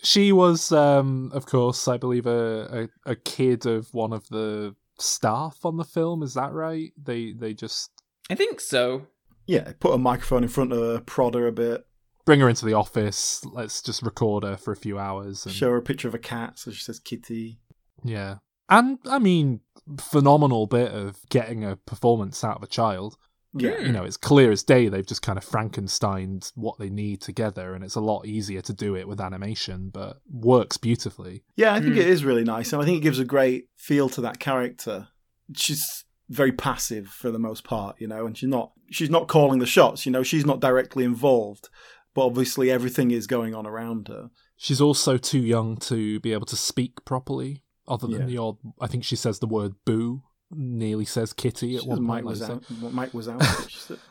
[0.02, 4.76] She was, um, of course, I believe, a, a a kid of one of the
[4.98, 6.22] staff on the film.
[6.22, 6.92] Is that right?
[7.02, 7.90] They they just
[8.30, 9.06] I think so.
[9.46, 11.86] Yeah, put a microphone in front of her, prod her a bit,
[12.24, 13.44] bring her into the office.
[13.44, 15.44] Let's just record her for a few hours.
[15.44, 17.58] And, show her a picture of a cat, so she says kitty.
[18.02, 18.36] Yeah,
[18.68, 19.60] and I mean,
[19.98, 23.16] phenomenal bit of getting a performance out of a child.
[23.56, 23.78] Yeah.
[23.78, 27.74] You know, it's clear as day they've just kind of Frankensteined what they need together,
[27.74, 31.44] and it's a lot easier to do it with animation, but works beautifully.
[31.54, 32.00] Yeah, I think Hmm.
[32.00, 35.08] it is really nice, and I think it gives a great feel to that character.
[35.54, 39.60] She's very passive for the most part, you know, and she's not she's not calling
[39.60, 41.68] the shots, you know, she's not directly involved,
[42.14, 44.30] but obviously everything is going on around her.
[44.56, 48.26] She's also too young to be able to speak properly, other than Yeah.
[48.26, 48.56] the odd.
[48.80, 52.06] I think she says the word "boo" nearly says kitty at She one point.
[52.08, 52.52] Mike like was you say.
[52.86, 52.92] out.
[52.94, 53.42] Mike was out.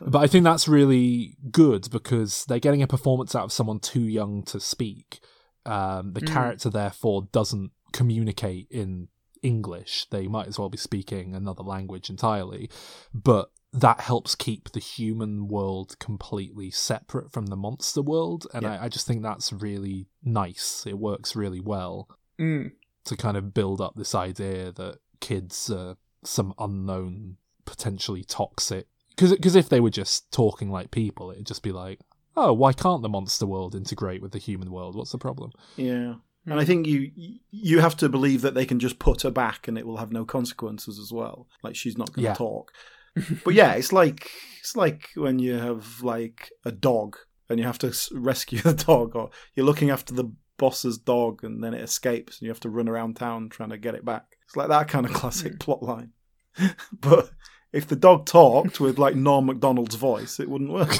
[0.00, 4.02] But I think that's really good because they're getting a performance out of someone too
[4.02, 5.20] young to speak.
[5.64, 6.28] Um, the Mm.
[6.28, 9.08] character, therefore, doesn't communicate in
[9.42, 10.06] English.
[10.10, 12.68] They might as well be speaking another language entirely.
[13.14, 18.46] But that helps keep the human world completely separate from the monster world.
[18.52, 18.74] And Yeah.
[18.80, 20.84] I, I just think that's really nice.
[20.86, 22.08] It works really well
[22.38, 22.72] Mm.
[23.04, 28.86] To kind of build up this idea that kids are some unknown, potentially toxic.
[29.16, 32.00] Because if they were just talking like people, it'd just be like,
[32.36, 34.96] oh, why can't the monster world integrate with the human world?
[34.96, 35.52] What's the problem?
[35.76, 36.14] Yeah.
[36.46, 36.66] And I mm.
[36.66, 37.10] think you
[37.50, 40.12] you have to believe that they can just put her back and it will have
[40.12, 41.48] no consequences as well.
[41.62, 42.34] Like she's not going to Yeah.
[42.34, 42.72] talk.
[43.44, 47.16] but yeah, it's like it's like when you have like a dog
[47.48, 50.32] and you have to rescue the dog, or you're looking after the
[50.64, 53.76] boss's dog and then it escapes and you have to run around town trying to
[53.76, 54.24] get it back.
[54.46, 55.58] It's like that kind of classic hmm.
[55.58, 56.12] plot line.
[56.92, 57.30] but
[57.72, 60.96] if the dog talked with like Norm Macdonald's voice, it wouldn't work.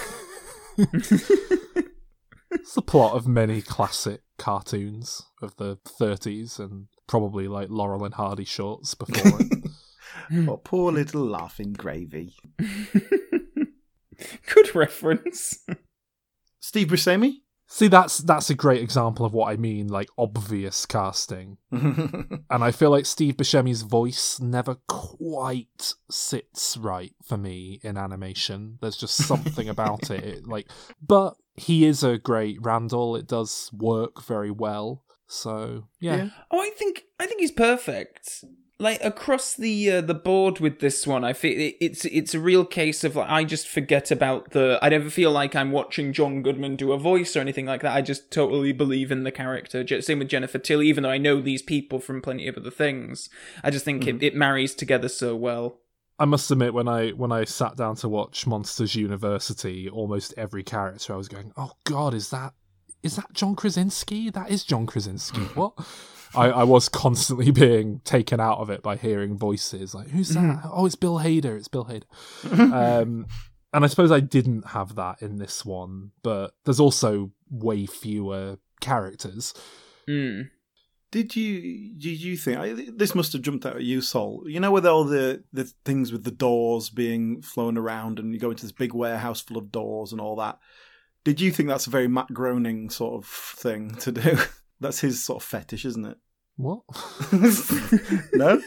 [2.55, 8.14] It's the plot of many classic cartoons of the 30s and probably like Laurel and
[8.14, 9.70] Hardy shorts before it.
[10.48, 12.37] oh, poor little laughing gravy.
[14.55, 15.64] Good reference.
[16.61, 17.40] Steve Buscemi.
[17.66, 21.59] See, that's that's a great example of what I mean, like obvious casting.
[22.50, 28.79] And I feel like Steve Buscemi's voice never quite sits right for me in animation.
[28.81, 30.68] There's just something about it, it, like.
[31.05, 33.16] But he is a great Randall.
[33.16, 35.03] It does work very well.
[35.27, 36.29] So yeah, Yeah.
[36.50, 38.44] Oh, I think I think he's perfect.
[38.80, 42.40] Like across the uh, the board with this one, I feel it, it's it's a
[42.40, 44.80] real case of like I just forget about the.
[44.82, 47.94] I never feel like I'm watching John Goodman do a voice or anything like that.
[47.94, 49.87] I just totally believe in the character.
[50.02, 53.30] Same with Jennifer Tilly, even though I know these people from plenty of other things.
[53.62, 55.78] I just think it, it marries together so well.
[56.18, 60.64] I must admit when I when I sat down to watch Monsters University, almost every
[60.64, 62.54] character I was going, "Oh God, is that
[63.04, 64.30] is that John Krasinski?
[64.30, 65.40] That is John Krasinski.
[65.54, 65.74] What?"
[66.37, 70.62] I, I was constantly being taken out of it by hearing voices like, "Who's that?
[70.64, 71.57] Oh, it's Bill Hader.
[71.57, 72.05] It's Bill Hader."
[73.03, 73.27] um,
[73.73, 78.59] and I suppose I didn't have that in this one, but there's also way fewer
[78.81, 79.55] characters.
[80.09, 80.51] Mm.
[81.11, 84.42] Did you did you think I, this must have jumped out at you, Sol?
[84.47, 88.40] You know, with all the the things with the doors being flown around, and you
[88.40, 90.59] go into this big warehouse full of doors and all that.
[91.25, 94.37] Did you think that's a very Matt Groening sort of thing to do?
[94.81, 96.18] That's his sort of fetish, isn't it?
[96.57, 96.83] What
[98.33, 98.61] no.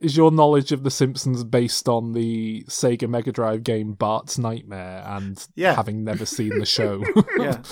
[0.00, 5.02] is your knowledge of The Simpsons based on the Sega Mega Drive game Bart's Nightmare
[5.06, 5.74] and Yeah.
[5.74, 7.02] having never seen the show?
[7.38, 7.62] Yeah.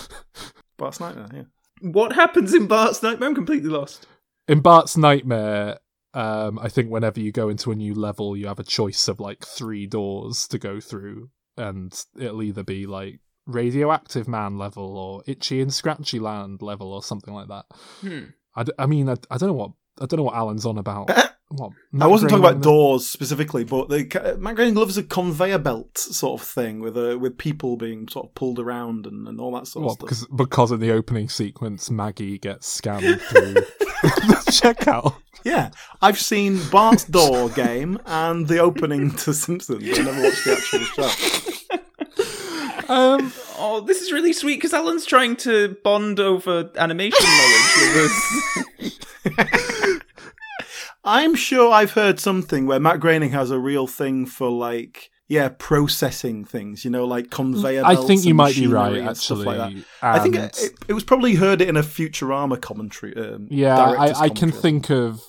[0.77, 1.29] Bart's Nightmare.
[1.33, 1.43] Yeah.
[1.91, 3.29] What happens in Bart's Nightmare?
[3.29, 4.07] I'm completely lost.
[4.49, 5.79] in Bart's Nightmare,
[6.15, 9.21] um, I think whenever you go into a new level, you have a choice of
[9.21, 15.23] like three doors to go through, and it'll either be like radioactive man level or
[15.27, 17.65] itchy and scratchy land level or something like that.
[18.01, 18.25] Hmm.
[18.57, 20.79] I, d- I mean, I, I don't know what I don't know what Alan's on
[20.79, 21.11] about.
[21.49, 25.97] What I wasn't talking about doors specifically, but the Matt Groening loves a conveyor belt
[25.99, 29.53] sort of thing with a with people being sort of pulled around and, and all
[29.53, 30.01] that sort of stuff.
[30.01, 33.63] because because in the opening sequence, Maggie gets scanned through the
[34.51, 35.15] checkout.
[35.45, 39.99] Yeah, I've seen Bart's Door game and the opening to Simpsons.
[39.99, 41.79] I never watched the actual show.
[42.89, 49.41] Um, Oh, this is really sweet because Alan's trying to bond over animation knowledge with
[49.47, 50.01] us.
[51.05, 55.51] I'm sure I've heard something where Matt Groening has a real thing for like yeah
[55.59, 56.85] processing things.
[56.85, 57.85] You know, like conveyor.
[57.85, 59.09] I belts think you and might be machinery right.
[59.09, 59.85] and stuff Actually, like that.
[60.03, 63.15] I think and- it, it was probably heard it in a Futurama commentary.
[63.17, 64.63] Um, Yeah, director's I, I can commentary.
[64.63, 65.23] think of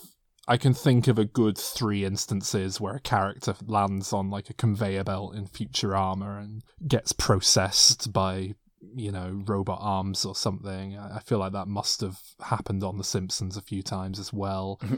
[0.47, 4.53] I can think of a good three instances where a character lands on like a
[4.53, 8.53] conveyor belt in Futurama and gets processed by
[8.95, 10.97] you know robot arms or something.
[10.97, 14.79] I feel like that must have happened on The Simpsons a few times as well.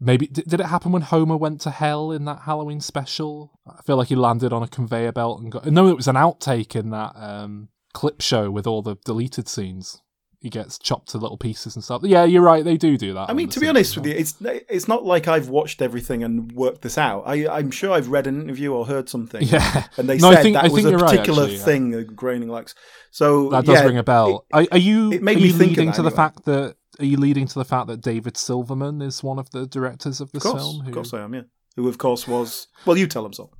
[0.00, 3.58] Maybe did, did it happen when Homer went to hell in that Halloween special?
[3.66, 5.66] I feel like he landed on a conveyor belt and got.
[5.66, 10.02] No, it was an outtake in that um, clip show with all the deleted scenes.
[10.46, 12.02] He gets chopped to little pieces and stuff.
[12.04, 12.64] Yeah, you're right.
[12.64, 13.28] They do do that.
[13.28, 16.52] I mean, to be honest with you, it's it's not like I've watched everything and
[16.52, 17.24] worked this out.
[17.26, 19.42] I, I'm sure I've read an interview or heard something.
[19.42, 19.88] Yeah.
[19.96, 21.64] and they No, I said think- that I was a you're right, particular actually, yeah.
[21.64, 22.76] thing that Groening likes.
[23.10, 24.46] So that does yeah, ring a bell.
[24.54, 25.10] it- are, are you?
[25.10, 26.76] it made are me think leading to the fact that?
[27.00, 30.28] Are you leading to the fact that David Silverman is one of the directors of
[30.28, 30.80] of this course, film?
[30.82, 31.34] of who- course I am.
[31.34, 31.42] Yeah,
[31.74, 32.68] who of course was.
[32.86, 33.50] Well, you tell him so.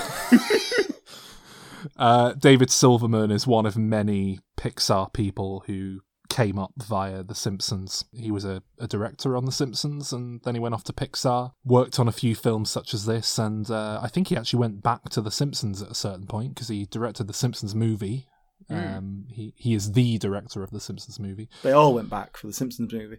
[1.96, 6.00] Uh, David Silverman is one of many Pixar people who
[6.38, 8.04] came up via The Simpsons.
[8.12, 11.50] He was a, a director on The Simpsons, and then he went off to Pixar,
[11.64, 14.80] worked on a few films such as this, and uh, I think he actually went
[14.80, 18.28] back to The Simpsons at a certain point because he directed The Simpsons movie.
[18.70, 21.48] Um, he he is the director of The Simpsons movie.
[21.62, 23.18] They all went back for the Simpsons movie.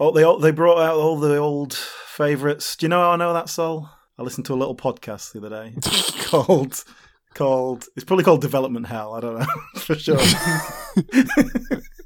[0.00, 2.74] Oh, they all, they brought out all the old favourites.
[2.74, 3.88] Do you know how I know that, Sol?
[4.18, 5.74] I listened to a little podcast the other day
[6.24, 6.82] called
[7.34, 7.86] called.
[7.94, 9.14] It's probably called Development Hell.
[9.14, 9.46] I don't know
[9.76, 10.18] for sure.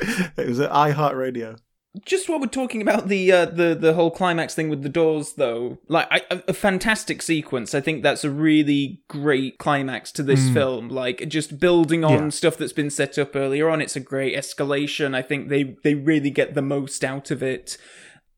[0.36, 1.58] it was at iHeartRadio.
[2.04, 5.32] Just while we're talking about the uh, the the whole climax thing with the doors,
[5.32, 7.74] though, like I, a, a fantastic sequence.
[7.74, 10.90] I think that's a really great climax to this film.
[10.90, 12.28] Like just building on Yeah.
[12.28, 13.80] stuff that's been set up earlier on.
[13.80, 15.14] It's a great escalation.
[15.16, 17.78] I think they they really get the most out of it.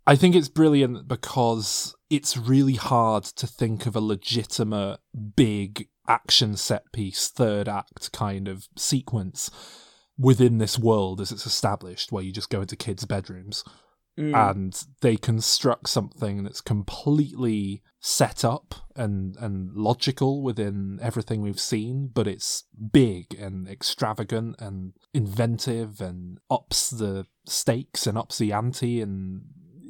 [0.06, 5.00] I think it's brilliant because it's really hard to think of a legitimate
[5.36, 9.50] big action set piece, third act kind of sequence
[10.20, 13.64] within this world as it's established, where you just go into kids' bedrooms
[14.18, 14.50] mm.
[14.50, 22.10] and they construct something that's completely set up and and logical within everything we've seen,
[22.12, 29.00] but it's big and extravagant and inventive and ups the stakes and ups the ante
[29.00, 29.42] and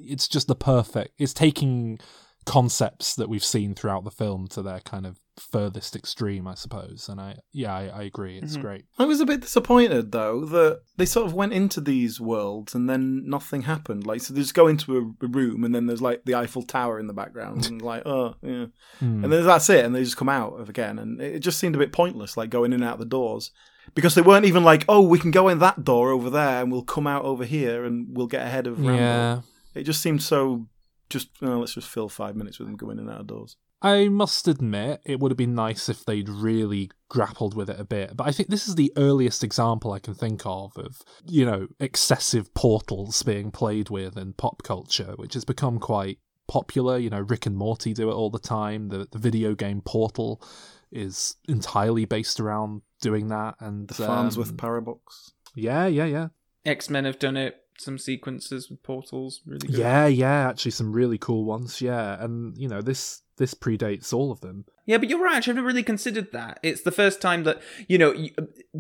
[0.03, 1.99] it's just the perfect it's taking
[2.47, 7.09] concepts that we've seen throughout the film to their kind of furthest extreme, I suppose.
[7.09, 8.85] And I yeah, I, I agree, it's great.
[8.99, 12.89] I was a bit disappointed though that they sort of went into these worlds and
[12.89, 14.07] then nothing happened.
[14.07, 16.63] Like, so they just go into a, a room and then there's like the Eiffel
[16.63, 18.67] Tower in the background and like, oh yeah,
[18.99, 19.25] Hmm.
[19.25, 21.75] and then that's it, and they just come out of again, and it just seemed
[21.75, 23.51] a bit pointless, like going in and out the doors.
[23.95, 26.71] Because they weren't even like, oh, we can go in that door over there, and
[26.71, 28.95] we'll come out over here, and we'll get ahead of Rambo.
[29.03, 29.41] Yeah.
[29.75, 30.67] It just seemed so.
[31.09, 33.57] Just oh, let's just fill five minutes with them going in and out of doors.
[33.83, 37.85] I must admit, it would have been nice if they'd really grappled with it a
[37.85, 38.17] bit.
[38.17, 41.69] But I think this is the earliest example I can think of of, you know,
[41.79, 46.99] excessive portals being played with in pop culture, which has become quite popular.
[46.99, 48.89] You know, Rick and Morty do it all the time.
[48.89, 50.43] The, the video game Portal
[50.93, 53.55] is entirely based around doing that.
[53.61, 55.33] And The farms um, with Parabox.
[55.55, 56.29] Yeah, yeah, yeah.
[56.67, 57.57] X Men have done it.
[57.79, 59.79] Some sequences with portals, really good.
[59.79, 62.23] Yeah, yeah, actually some really cool ones, yeah.
[62.23, 64.67] And, you know, this this predates all of them.
[64.87, 65.37] Yeah, but you're right.
[65.49, 66.59] I've never really considered that.
[66.63, 68.15] It's the first time that you know.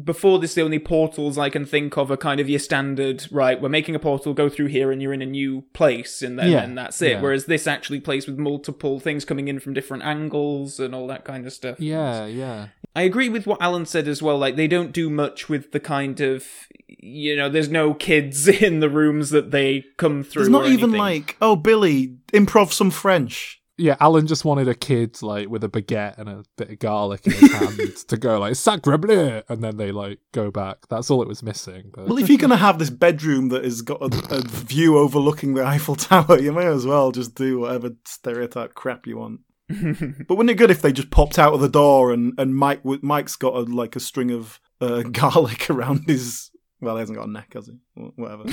[0.04, 3.26] Before this, the only portals I can think of are kind of your standard.
[3.32, 6.38] Right, we're making a portal, go through here, and you're in a new place, and
[6.38, 7.12] then Yeah, and that's it.
[7.12, 7.20] yeah.
[7.20, 11.24] Whereas this actually plays with multiple things coming in from different angles and all that
[11.24, 11.80] kind of stuff.
[11.80, 12.68] Yeah, yeah.
[12.94, 14.36] I agree with what Alan said as well.
[14.38, 16.44] Like they don't do much with the kind of
[16.88, 17.48] you know.
[17.48, 20.42] There's no kids in the rooms that they come through.
[20.42, 20.98] It's not or even anything.
[20.98, 23.59] like, oh, Billy, improv some French.
[23.80, 27.26] Yeah, Alan just wanted a kid like with a baguette and a bit of garlic
[27.26, 30.78] in his hand to go like sacre bleu, and then they like go back.
[30.88, 31.90] That's all it was missing.
[31.94, 34.98] But Well, if you're going to have this bedroom that has got a, a view
[34.98, 39.40] overlooking the Eiffel Tower, you may as well just do whatever stereotype crap you want.
[39.68, 42.84] but wouldn't it good if they just popped out of the door and, and Mike
[42.84, 46.50] Mike's got a, like a string of uh, garlic around his
[46.80, 47.74] well, he hasn't got a neck, has he?
[47.94, 48.44] Whatever.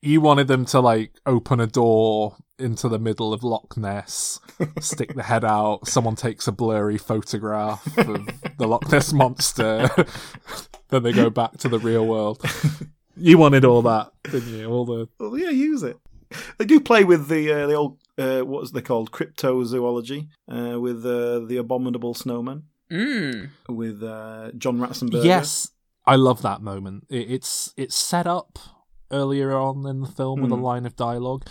[0.00, 4.40] you wanted them to like open a door into the middle of Loch Ness,
[4.80, 5.86] stick the head out.
[5.88, 8.26] Someone takes a blurry photograph of
[8.58, 9.88] the Loch Ness monster.
[10.90, 12.40] then they go back to the real world.
[13.16, 14.68] You wanted all that, didn't you?
[14.68, 15.96] All the well, yeah, use it.
[16.58, 20.80] They do play with the uh, the old uh, what was they called cryptozoology uh,
[20.80, 23.50] with uh, the abominable snowman Mm.
[23.68, 25.24] with uh, John Ratzenberger.
[25.24, 25.70] Yes,
[26.04, 27.06] I love that moment.
[27.08, 28.58] It, it's it's set up
[29.12, 30.62] earlier on in the film with a Mm.
[30.62, 31.46] line of dialogue.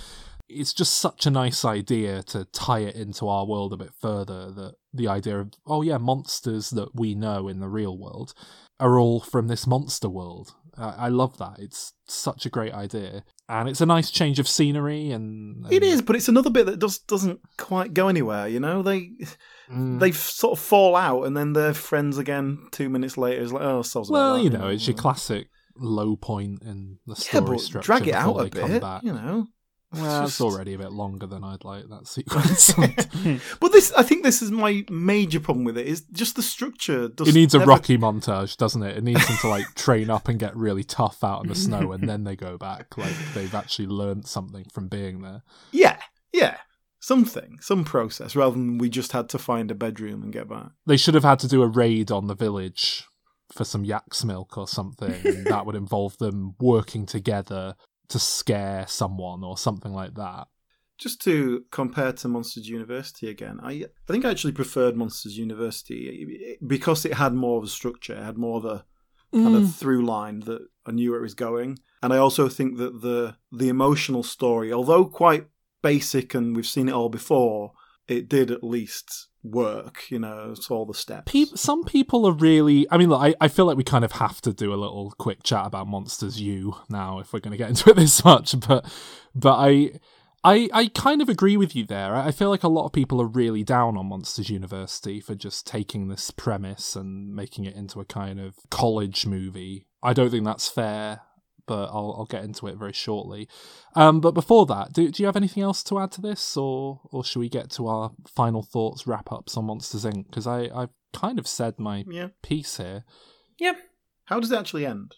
[0.56, 4.52] It's just such a nice idea to tie it into our world a bit further.
[4.52, 8.34] That the idea of oh yeah, monsters that we know in the real world
[8.80, 10.54] are all from this monster world.
[10.78, 11.58] I I love that.
[11.60, 15.12] It's such a great idea, and it's a nice change of scenery.
[15.12, 18.48] And, It and- is, but it's another bit that just doesn't quite go anywhere.
[18.48, 19.12] You know, they
[19.72, 20.00] Mm.
[20.00, 22.68] they sort of fall out, and then they're friends again.
[22.72, 25.48] Two minutes later, it's like, oh, about Well, you know, it's your classic
[25.78, 27.86] low point in the Yeah, story but structure.
[27.86, 28.84] drag it out a bit.
[29.04, 29.48] You know,
[29.94, 32.74] Well, it's already a bit longer than I'd like that sequence.
[33.60, 35.88] but this, I think, this is my major problem with it.
[35.88, 37.06] Is just the structure.
[37.06, 38.98] It needs a never- Rocky montage, doesn't it?
[38.98, 41.92] It needs them to like train up and get really tough out in the snow,
[41.92, 42.98] and then they go back.
[42.98, 45.44] Like they've actually learned something from being there.
[45.72, 45.98] Yeah,
[46.32, 46.58] yeah,
[47.00, 50.72] something, some process, rather than we just had to find a bedroom and get back.
[50.86, 53.06] They should have had to do a raid on the village
[53.52, 57.76] for some yak's milk or something, that would involve them working together
[58.14, 60.48] to scare someone or something like that.
[60.98, 63.72] Just to compare to Monsters University again, I
[64.08, 68.24] I think I actually preferred Monsters University because it had more of a structure, it
[68.24, 68.86] had more of a
[69.34, 69.64] kind Mm.
[69.64, 72.94] of through line that I knew where it was going, and I also think that
[73.02, 73.20] the
[73.62, 75.48] the emotional story, although quite
[75.82, 77.72] basic and we've seen it all before,
[78.08, 80.10] it did at least work.
[80.10, 81.34] You know, it's all the steps.
[81.56, 82.88] Some people are really.
[82.90, 85.12] I mean, look, I, I feel like we kind of have to do a little
[85.18, 88.60] quick chat about Monsters U now if we're going to get into it this much.
[88.60, 88.86] But
[89.36, 89.92] but I.
[90.46, 92.18] I, I kind of agree with you there.
[92.18, 95.66] I feel like a lot of people are really down on Monsters University for just
[95.66, 99.88] taking this premise and making it into a kind of college movie.
[100.04, 101.22] I don't think that's fair,
[101.66, 103.48] but I'll I'll get into it very shortly.
[103.96, 107.02] Um, but before that, do do you have anything else to add to this, or
[107.12, 110.26] or should we get to our final thoughts, wrap ups on Monsters Inc?
[110.28, 112.30] Because I I've kind of said my Yeah.
[112.42, 113.04] piece here.
[113.60, 113.74] Yeah.
[114.26, 115.16] How does it actually end?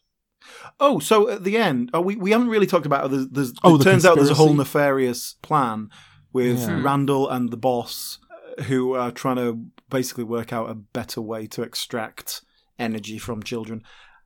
[0.80, 3.76] Oh, so at the end, oh, we, we haven't really talked about there's, there's Oh,
[3.76, 5.90] it the turns out there's a whole nefarious plan
[6.34, 6.82] with Yeah.
[6.84, 8.20] Randall and the boss
[8.60, 12.42] uh, who are trying to basically work out a better way to extract
[12.78, 13.82] energy from children.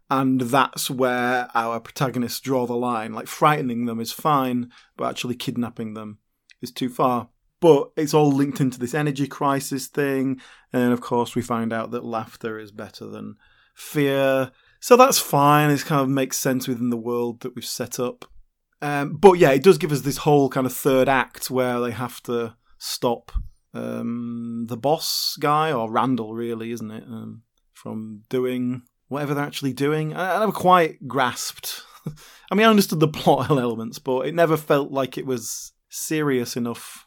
[0.10, 3.14] And that's where our protagonists draw the line.
[3.14, 6.18] Like frightening them is fine, but actually kidnapping them
[6.62, 7.30] is too far.
[7.60, 10.40] But it's all linked into this energy crisis thing,
[10.72, 13.36] and of course we find out that laughter is better than
[13.76, 14.52] fear.
[14.80, 15.70] So that's fine.
[15.70, 18.26] It kind of makes sense within the world that we've set up.
[18.82, 21.92] Um, but yeah, it does give us this whole kind of third act where they
[21.92, 23.34] have to stop
[23.74, 27.44] um, the boss guy or Randall, really, isn't it, um,
[27.74, 30.14] from doing whatever they're actually doing.
[30.14, 31.84] I, I never quite grasped.
[32.52, 36.56] I mean, I understood the plot elements, but it never felt like it was serious
[36.56, 37.06] enough.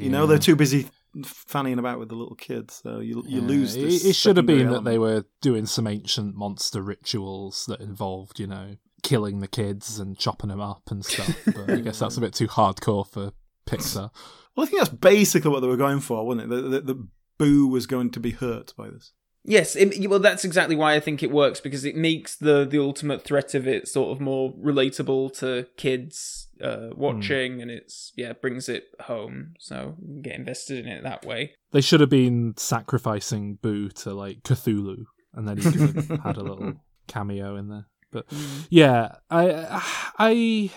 [0.00, 0.88] You know, they're too busy
[1.22, 3.76] fanning about with the little kids, so you you Yeah, lose.
[3.76, 7.66] It, This it should have been secondary that they were doing some ancient monster rituals
[7.68, 11.36] that involved, you know, killing the kids and chopping them up and stuff.
[11.44, 13.32] But I guess that's a bit too hardcore for
[13.66, 14.10] Pixar.
[14.56, 16.56] Well, I think that's basically what they were going for, wasn't it?
[16.56, 19.12] That the, the Boo was going to be hurt by this.
[19.46, 22.78] Yes, it, well, that's exactly why I think it works because it makes the the
[22.78, 28.32] ultimate threat of it sort of more relatable to kids uh, watching, and it's yeah
[28.32, 29.54] brings it home.
[29.58, 31.52] So get invested in it that way.
[31.72, 36.36] They should have been sacrificing Boo to like Cthulhu, and then he could have had
[36.38, 36.74] a little
[37.06, 37.86] cameo in there.
[38.10, 38.26] But
[38.70, 39.82] yeah, I
[40.18, 40.70] I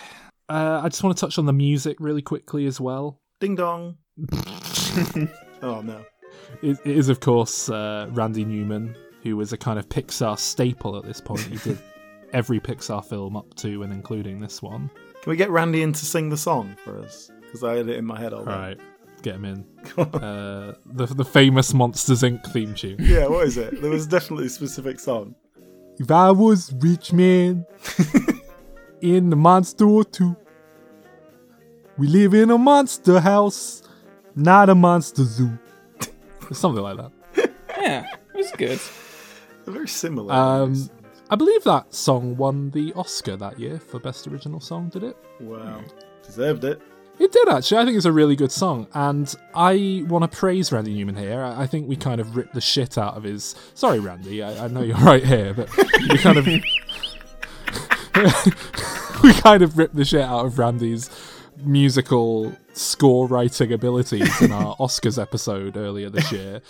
[0.49, 3.21] uh, I just want to touch on the music really quickly as well.
[3.39, 3.97] Ding dong.
[5.61, 6.03] oh no.
[6.61, 11.03] It, is, of course, uh, Randy Newman, who was a kind of Pixar staple at
[11.03, 11.41] this point.
[11.41, 11.79] He did
[12.33, 14.89] every Pixar film up to and including this one.
[15.21, 17.31] Can we get Randy in to sing the song for us?
[17.41, 18.77] Because I had it in my head all right,
[19.21, 19.65] get him in.
[19.97, 22.45] Uh, the the famous Monsters Inc.
[22.51, 22.97] theme tune.
[22.99, 23.81] Yeah, what is it?
[23.81, 25.33] There was definitely a specific song.
[25.97, 27.65] If I was rich man
[29.01, 30.35] in the monster or two,
[31.97, 33.81] we live in a monster house,
[34.35, 35.57] not a monster zoo.
[36.53, 37.11] Something like that.
[37.79, 38.79] Yeah, it was good.
[39.63, 40.33] They're very similar.
[40.33, 40.89] Um,
[41.29, 45.15] I believe that song won the Oscar that year for Best Original Song, did it?
[45.39, 45.83] wow.
[46.25, 46.81] Deserved it.
[47.19, 47.77] It did actually.
[47.77, 51.41] I think it's a really good song, and I want to praise Randy Newman here.
[51.41, 53.55] I I think we kind of ripped the shit out of his.
[53.75, 54.43] Sorry, Randy.
[54.43, 56.45] I, I know you're right here, but we kind of
[59.23, 61.09] we kind of ripped the shit out of Randy's
[61.63, 66.61] musical score writing abilities in our Oscars episode earlier this year.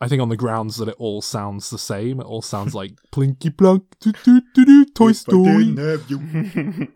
[0.00, 2.20] I think on the grounds that it all sounds the same.
[2.20, 5.74] It all sounds like Plinky Plunk, doo doo doo Toy Story.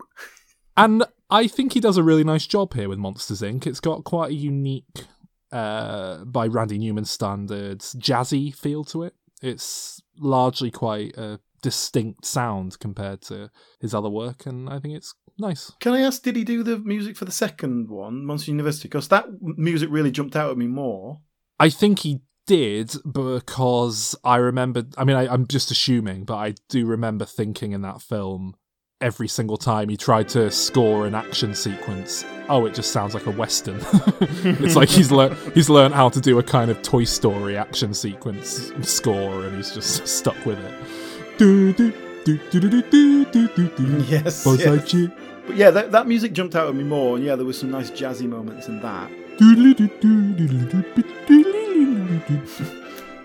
[0.77, 3.67] And I think he does a really nice job here with Monsters Inc.
[3.67, 5.03] It's got quite a unique,
[5.51, 9.13] uh, by Randy Newman standards, jazzy feel to it.
[9.41, 15.13] It's largely quite a distinct sound compared to his other work, and I think it's
[15.39, 15.71] nice.
[15.79, 18.87] Can I ask, did he do the music for the second one, Monster University?
[18.87, 21.19] Because that music really jumped out at me more.
[21.59, 24.83] I think he did because I remember.
[24.97, 28.55] I mean, I, I'm just assuming, but I do remember thinking in that film
[29.01, 32.25] every single time he tried to score an action sequence.
[32.49, 33.79] Oh, it just sounds like a western.
[34.21, 37.93] it's like he's learned he's learned how to do a kind of Toy Story action
[37.93, 41.37] sequence score, and he's just stuck with it.
[41.37, 41.91] Do, do,
[42.25, 44.05] do, do, do, do, do, do, do.
[44.07, 44.69] Yes, Buzz yes.
[44.69, 45.18] Lightyear.
[45.49, 47.71] But yeah, that, that music jumped out at me more, and yeah, there were some
[47.71, 49.09] nice jazzy moments in that.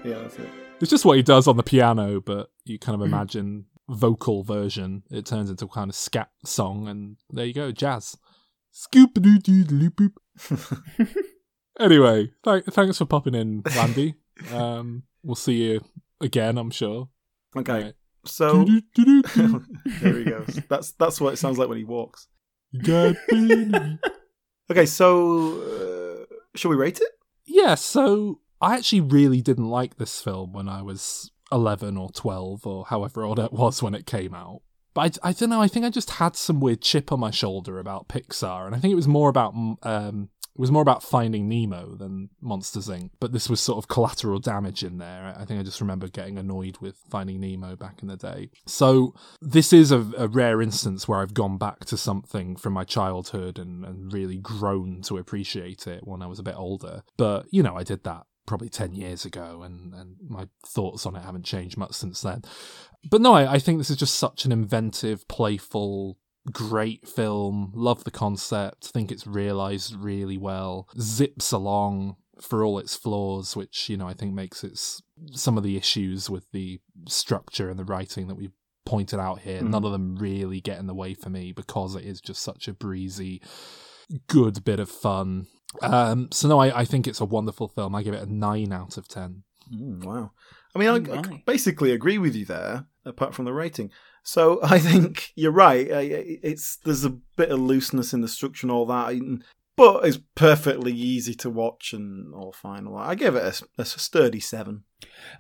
[0.05, 0.49] Yeah, that's it.
[0.81, 5.03] It's just what he does on the piano, but you kind of imagine vocal version.
[5.11, 8.17] It turns into a kind of scat song, and there you go, jazz.
[8.71, 10.13] Scoop doo doo doo.
[11.79, 14.15] Anyway, th- thanks for popping in, Randy.
[14.55, 15.81] um, we'll see you
[16.23, 17.11] again, I'm sure.
[17.55, 17.95] Okay, Right.
[18.27, 18.65] So
[18.97, 20.61] there he goes.
[20.69, 22.29] That's that's what it sounds like when he walks.
[22.73, 23.99] You got me.
[24.71, 27.11] Okay, so uh, shall we rate it?
[27.45, 32.67] yeah, so I actually really didn't like this film when I was 11 or 12
[32.67, 34.63] or however old it was when it came out.
[34.95, 35.61] But I, I don't know.
[35.61, 38.79] I think I just had some weird chip on my shoulder about Pixar, and I
[38.79, 43.11] think it was more about um, it was more about Finding Nemo than Monsters Inc.
[43.19, 45.35] But this was sort of collateral damage in there.
[45.37, 48.51] I think I just remember getting annoyed with Finding Nemo back in the day.
[48.65, 52.85] So this is a, a rare instance where I've gone back to something from my
[52.85, 57.03] childhood and, and really grown to appreciate it when I was a bit older.
[57.17, 61.17] But you know, I did that probably 10 years ago and, and my thoughts on
[61.17, 62.43] it haven't changed much since then.
[63.11, 66.19] But no I, I think this is just such an inventive playful
[66.53, 67.73] great film.
[67.75, 68.89] Love the concept.
[68.89, 70.89] Think it's realized really well.
[71.01, 75.63] Zips along for all its flaws which you know i think makes its some of
[75.63, 78.51] the issues with the structure and the writing that we've
[78.85, 79.69] pointed out here Mhm.
[79.71, 82.67] none of them really get in the way for me because it is just such
[82.67, 83.41] a breezy
[84.27, 85.47] good bit of fun
[85.83, 88.73] um so no I, I think it's a wonderful film i give it a 9
[88.73, 90.31] out of 10 Mm, wow.
[90.75, 93.91] I mean, I, I basically agree with you there, apart from the rating.
[94.23, 95.91] So I think you're right.
[95.91, 99.15] I- I- It's there's a bit of looseness in the structure and all that,
[99.75, 102.87] but it's perfectly easy to watch and all fine.
[102.87, 102.99] All.
[102.99, 104.85] I give it a, a sturdy seven.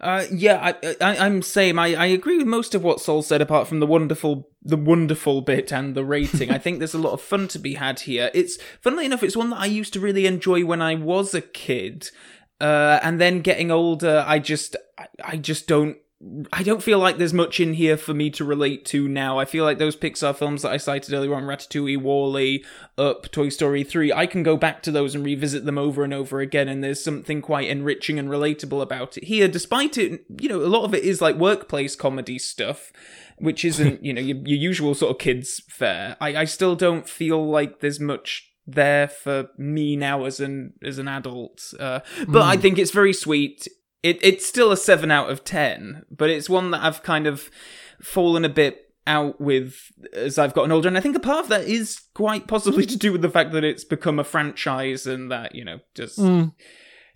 [0.00, 1.78] Uh, yeah, I, I'm same.
[1.78, 5.40] I, I agree with most of what Sol said, apart from the wonderful, the wonderful
[5.40, 6.50] bit and the rating.
[6.50, 8.30] I think there's a lot of fun to be had here.
[8.34, 11.40] It's funnily enough, it's one that I used to really enjoy when I was a
[11.40, 12.10] kid,
[12.60, 15.96] uh, and then getting older, I just, I, I just don't.
[16.52, 19.38] I don't feel like there's much in here for me to relate to now.
[19.38, 22.64] I feel like those Pixar films that I cited earlier on, Ratatouille, WALL-E,
[22.96, 26.14] Up, Toy Story 3, I can go back to those and revisit them over and
[26.14, 29.24] over again, and there's something quite enriching and relatable about it.
[29.24, 32.92] Here, despite it, you know, a lot of it is like workplace comedy stuff,
[33.38, 36.16] which isn't, you know, your, your usual sort of kids fare.
[36.20, 40.98] I, I still don't feel like there's much there for me now as an as
[40.98, 41.74] an adult.
[41.78, 43.68] Uh, but I think it's very sweet.
[44.04, 47.50] It it's still a seven out of ten, but it's one that I've kind of
[48.02, 51.48] fallen a bit out with as I've gotten older, and I think a part of
[51.48, 55.30] that is quite possibly to do with the fact that it's become a franchise and
[55.32, 56.18] that you know just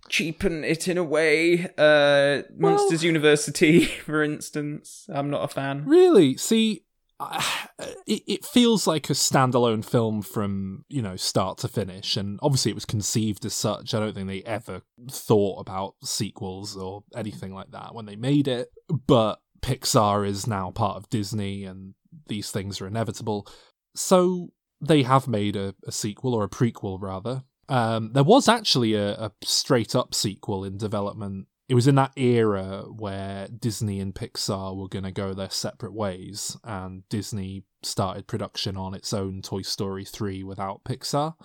[0.09, 1.69] cheapen it in a way.
[1.77, 5.85] Uh, Monsters University, for instance, I'm not a fan.
[5.85, 6.37] Really?
[6.37, 6.85] See,
[8.07, 12.17] it, it feels like a standalone film from, you know, start to finish.
[12.17, 13.93] And obviously it was conceived as such.
[13.93, 18.47] I don't think they ever thought about sequels or anything like that when they made
[18.47, 18.69] it.
[19.07, 21.93] But Pixar is now part of Disney and
[22.27, 23.47] these things are inevitable.
[23.95, 24.49] So
[24.81, 27.43] they have made a, a sequel or a prequel rather.
[27.67, 31.47] Um, there was actually a, a straight up sequel in development.
[31.69, 35.93] It was in that era where Disney and Pixar were going to go their separate
[35.93, 41.35] ways, and Disney started production on its own Toy Story 3 without Pixar.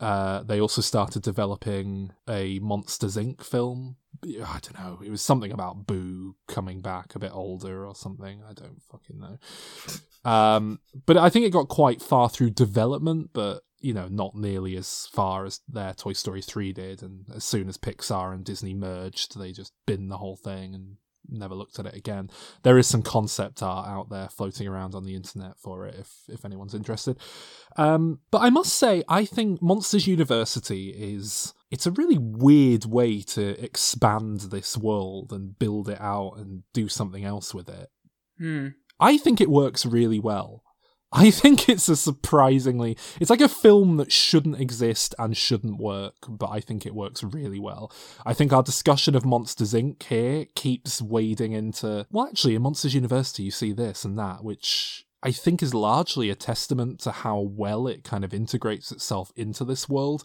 [0.00, 3.42] Uh, they also started developing a Monsters Inc.
[3.44, 3.96] film.
[4.24, 5.00] I don't know.
[5.04, 8.42] It was something about Boo coming back a bit older or something.
[8.48, 9.38] I don't fucking know.
[10.30, 14.76] Um, but I think it got quite far through development, but you know, not nearly
[14.76, 17.02] as far as their Toy Story 3 did.
[17.02, 20.96] And as soon as Pixar and Disney merged, they just binned the whole thing and
[21.28, 22.28] never looked at it again.
[22.64, 26.10] There is some concept art out there floating around on the internet for it if
[26.28, 27.16] if anyone's interested.
[27.76, 33.22] Um, but I must say, I think Monsters University is it's a really weird way
[33.22, 37.88] to expand this world and build it out and do something else with it.
[38.36, 38.68] Hmm.
[38.98, 40.64] I think it works really well.
[41.16, 46.14] I think it's a surprisingly it's like a film that shouldn't exist and shouldn't work,
[46.28, 47.90] but I think it works really well.
[48.26, 50.02] I think our discussion of Monsters Inc.
[50.02, 55.06] here keeps wading into well actually in Monsters University you see this and that, which
[55.22, 59.64] I think is largely a testament to how well it kind of integrates itself into
[59.64, 60.22] this world.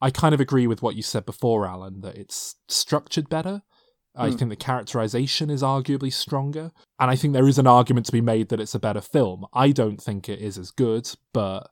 [0.00, 3.62] I kind of agree with what you said before, Alan, that it's structured better.
[4.14, 4.36] I Hmm.
[4.36, 6.70] think the characterization is arguably stronger.
[6.98, 9.46] And I think there is an argument to be made that it's a better film.
[9.52, 11.70] I don't think it is as good, but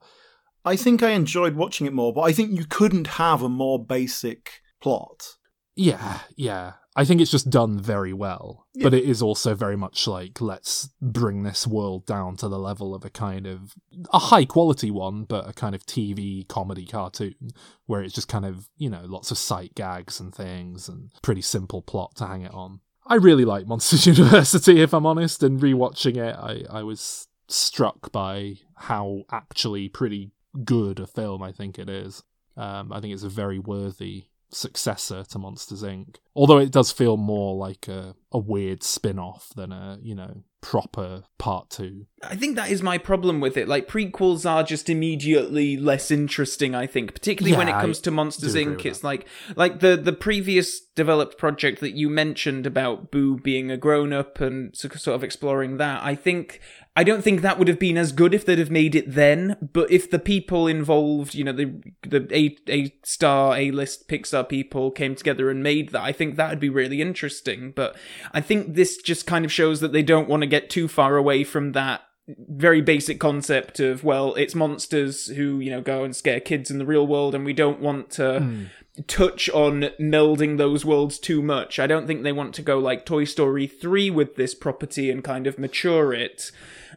[0.65, 3.83] I think I enjoyed watching it more, but I think you couldn't have a more
[3.83, 5.37] basic plot.
[5.75, 6.73] Yeah, yeah.
[6.93, 8.67] I think it's just done very well.
[8.73, 8.83] Yeah.
[8.83, 12.93] But it is also very much like, let's bring this world down to the level
[12.93, 13.73] of a kind of
[14.11, 17.51] a high quality one, but a kind of TV comedy cartoon
[17.85, 21.41] where it's just kind of, you know, lots of sight gags and things and pretty
[21.41, 22.81] simple plot to hang it on.
[23.05, 28.11] I really like Monsters University, if I'm honest, and rewatching it, I, I was struck
[28.11, 30.31] by how actually pretty
[30.65, 32.23] good a film I think it is.
[32.57, 36.17] Um, I think it's a very worthy successor to Monsters Inc.
[36.35, 40.43] Although it does feel more like a, a weird spin off than a, you know,
[40.61, 42.05] proper part two.
[42.23, 43.67] I think that is my problem with it.
[43.67, 46.75] Like prequels are just immediately less interesting.
[46.75, 48.85] I think, particularly when it comes I to Monsters Inc.
[48.85, 53.77] It's like like the the previous developed project that you mentioned about Boo being a
[53.77, 56.03] grown up and sort of exploring that.
[56.03, 56.61] I think
[56.95, 59.69] I don't think that would have been as good if they'd have made it then.
[59.73, 64.47] But if the people involved, you know, the the a a star A list Pixar
[64.47, 67.71] people came together and made that, I think that would be really interesting.
[67.73, 67.95] But
[68.33, 71.15] I think this just kind of shows that they don't want to get too far
[71.15, 76.15] away from that very basic concept of well it's monsters who you know go and
[76.15, 78.63] scare kids in the real world and we don't want to hmm.
[79.07, 83.05] Touch on melding those worlds too much i don't think they want to go like
[83.05, 86.51] toy story 3 with this property and kind of mature it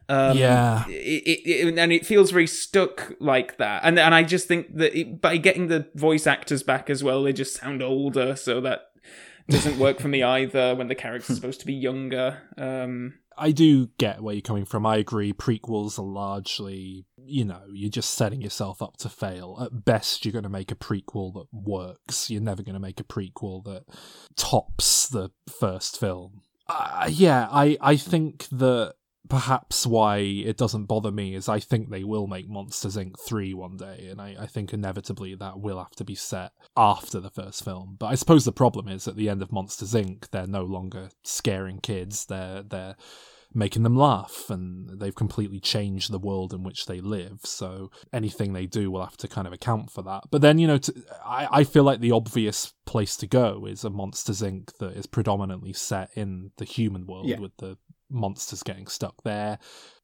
[0.09, 0.85] um, Yeah.
[0.89, 4.75] it, it, it- and it feels very stuck like that and and i just think
[4.77, 8.61] that it, by getting the voice actors back as well they just sound older so
[8.61, 8.91] that
[9.49, 13.89] doesn't work for me either when the character's supposed to be younger um I do
[13.99, 14.87] get where you're coming from.
[14.87, 15.33] I agree.
[15.33, 19.59] Prequels are largely, you know, you're just setting yourself up to fail.
[19.61, 22.31] At best, you're going to make a prequel that works.
[22.31, 23.85] You're never going to make a prequel that
[24.37, 26.43] tops the first film.
[26.69, 28.95] Uh, yeah, I, I think that
[29.29, 33.19] perhaps why it doesn't bother me is I think they will make Monsters Inc.
[33.19, 37.21] 3 one day, and I, I think inevitably that will have to be set after
[37.21, 37.97] the first film.
[37.99, 41.11] But I suppose the problem is at the end of Monsters Inc., they're no longer
[41.23, 42.97] scaring kids, they're, they're
[43.55, 47.41] making them laugh, and they've completely changed the world in which they live.
[47.45, 50.25] So anything they do will have to kind of account for that.
[50.31, 50.95] But then, you know, to,
[51.25, 54.77] I, I feel like the obvious place to go is a Monsters Inc.
[54.79, 57.39] that is predominantly set in the human world Yeah.
[57.39, 57.79] with the
[58.11, 59.59] monsters getting stuck there.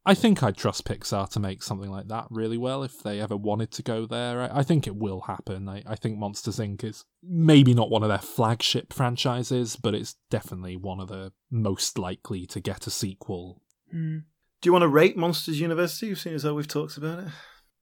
[0.07, 3.37] I think I'd trust Pixar to make something like that really well if they ever
[3.37, 4.41] wanted to go there.
[4.41, 5.69] I, I think it will happen.
[5.69, 6.83] I, I think Monsters Inc.
[6.85, 11.99] is maybe not one of their flagship franchises, but it's definitely one of the most
[11.99, 13.63] likely to get a sequel.
[13.91, 14.19] hmm.
[14.63, 17.29] Do you want to rate Monsters University, seeing as though we've talked about it?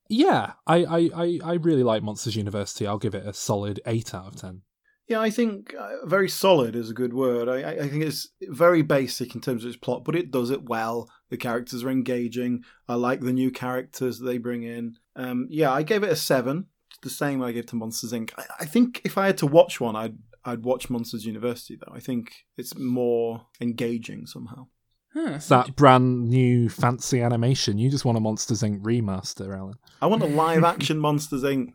[0.08, 2.86] Yeah, I, I, I, I really like Monsters University.
[2.86, 4.62] I'll give it a solid 8 out of 10.
[5.08, 7.48] Yeah, I think uh, very solid is a good word.
[7.48, 10.50] I, I- I think it's very basic in terms of its plot, but it does
[10.50, 11.08] it well.
[11.30, 12.62] The characters are engaging.
[12.88, 14.96] I like the new characters they bring in.
[15.16, 16.66] Um, yeah, I gave it a seven,
[17.02, 18.32] the same I gave to Monsters Inc.
[18.36, 21.92] I, I think if I had to watch one, I'd I'd watch Monsters University though.
[21.94, 24.66] I think it's more engaging somehow.
[25.14, 25.32] Huh.
[25.36, 27.78] It's that brand new fancy animation.
[27.78, 28.82] You just want a Monsters Inc.
[28.82, 29.74] remaster, Alan.
[30.02, 31.72] I want a live action Monsters Inc.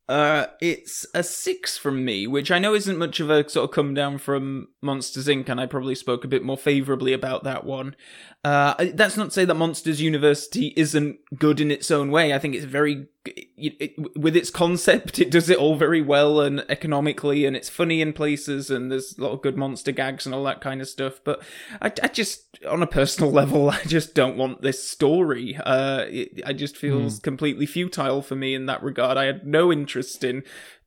[0.08, 3.74] Uh, it's a six from me, which I know isn't much of a sort of
[3.74, 7.64] come down from Monsters Inc., and I probably spoke a bit more favorably about that
[7.64, 7.96] one.
[8.44, 12.34] Uh, that's not to say that Monsters University isn't good in its own way.
[12.34, 16.40] I think it's very, it, it, with its concept, it does it all very well
[16.40, 20.26] and economically, and it's funny in places, and there's a lot of good monster gags
[20.26, 21.20] and all that kind of stuff.
[21.24, 21.42] But
[21.80, 25.56] I, I just, on a personal level, I just don't want this story.
[25.56, 29.16] Uh, it, I just feels completely futile for me in that regard.
[29.16, 30.44] I had no interest in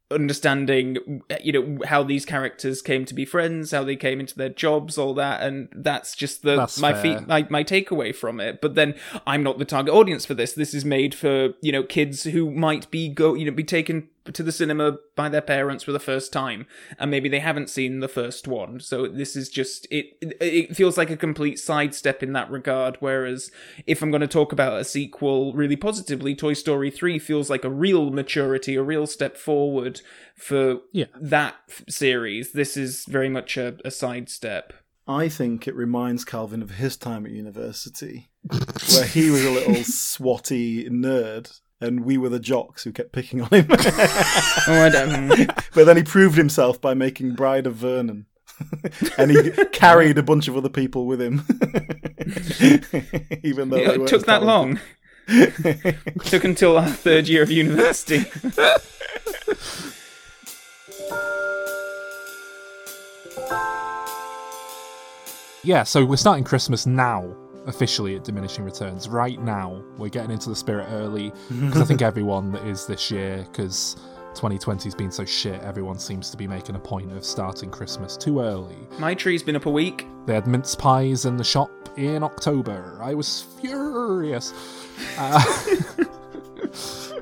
[0.09, 4.47] understanding you know how these characters came to be friends how they came into their
[4.47, 7.01] jobs all that and that's just the That's my fair.
[7.19, 8.95] feet my, my takeaway from it but then
[9.25, 12.49] i'm not the target audience for this this is made for you know kids who
[12.51, 15.99] might be go you know be taken to the cinema by their parents for the
[15.99, 16.65] first time
[16.99, 18.79] and maybe they haven't seen the first one.
[18.79, 22.97] So this is just it it, it feels like a complete sidestep in that regard
[22.99, 23.51] whereas
[23.85, 27.63] if i'm going to talk about a sequel really positively toy story 3 feels like
[27.63, 30.01] a real maturity a real step forward
[30.35, 31.05] for Yeah.
[31.19, 32.51] that f- series.
[32.51, 34.73] This is very much a, a sidestep.
[35.07, 38.27] I think it reminds Calvin of his time at university,
[38.93, 43.41] where he was a little swatty nerd, and we were the jocks who kept picking
[43.41, 43.67] on him.
[43.71, 48.25] oh i don't but then he proved himself by making Bride of Vernon.
[49.19, 51.45] and he carried a bunch of other people with him.
[53.43, 54.79] Even though it took as that long
[55.27, 55.97] talented.
[56.25, 58.25] took until our third year of university
[65.67, 67.35] Yeah, so we're starting Christmas now,
[67.67, 69.07] officially at Diminishing Returns.
[69.09, 73.11] Right now, we're getting into the spirit early because I think everyone that is this
[73.11, 73.95] year, because
[74.33, 78.39] 2020's been so shit, everyone seems to be making a point of starting Christmas too
[78.39, 78.77] early.
[78.99, 82.99] my tree's been up a week They had mince pies in the shop in October.
[83.01, 84.53] I was furious.
[85.17, 85.43] Uh,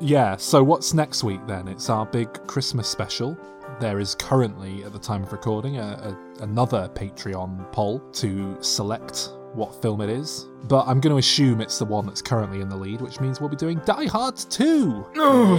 [0.00, 1.66] yeah, so what's next week then?
[1.66, 3.36] It's our big Christmas special.
[3.80, 9.30] There is currently, at the time of recording, a, a, another Patreon poll to select
[9.58, 12.68] what film it is, but I'm going to assume it's the one that's currently in
[12.68, 15.06] the lead, which means we'll be doing Die Hard 2.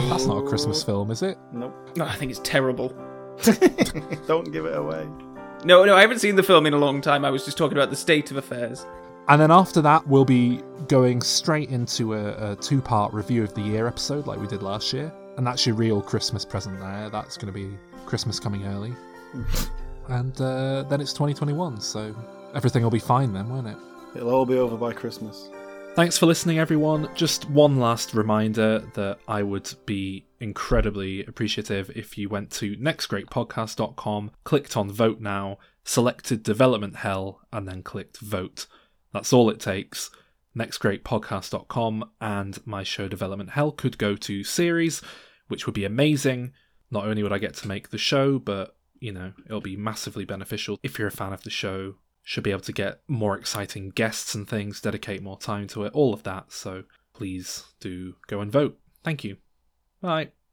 [0.09, 1.37] That's not a Christmas film, is it?
[1.51, 1.75] Nope.
[1.99, 2.89] Oh, I think it's terrible.
[4.27, 5.07] Don't give it away.
[5.65, 7.25] No, no, I haven't seen the film in a long time.
[7.25, 8.85] I was just talking about the state of affairs.
[9.27, 13.53] And then after that, we'll be going straight into a, a two part review of
[13.53, 15.13] the year episode like we did last year.
[15.37, 17.09] And that's your real Christmas present there.
[17.09, 18.93] That's going to be Christmas coming early.
[20.07, 22.15] and uh, then it's 2021, so
[22.55, 23.77] everything will be fine then, won't it?
[24.15, 25.49] It'll all be over by Christmas.
[25.95, 27.09] Thanks for listening, everyone.
[27.15, 34.31] Just one last reminder that I would be incredibly appreciative if you went to nextgreatpodcast.com,
[34.43, 38.67] clicked on Vote Now, selected Development Hell, and then clicked Vote.
[39.11, 40.09] That's all it takes.
[40.55, 45.01] Nextgreatpodcast.com and my show Development Hell could go to series,
[45.47, 46.53] which would be amazing.
[46.91, 50.25] Not only would I get to make the show, but you know, it'll be massively
[50.25, 51.95] beneficial if you're a fan of the show.
[52.29, 55.93] Should be able to get more exciting guests and things, dedicate more time to it,
[55.93, 56.51] all of that.
[56.51, 58.77] So please do go and vote.
[59.03, 59.37] Thank you.
[59.99, 60.29] Bye.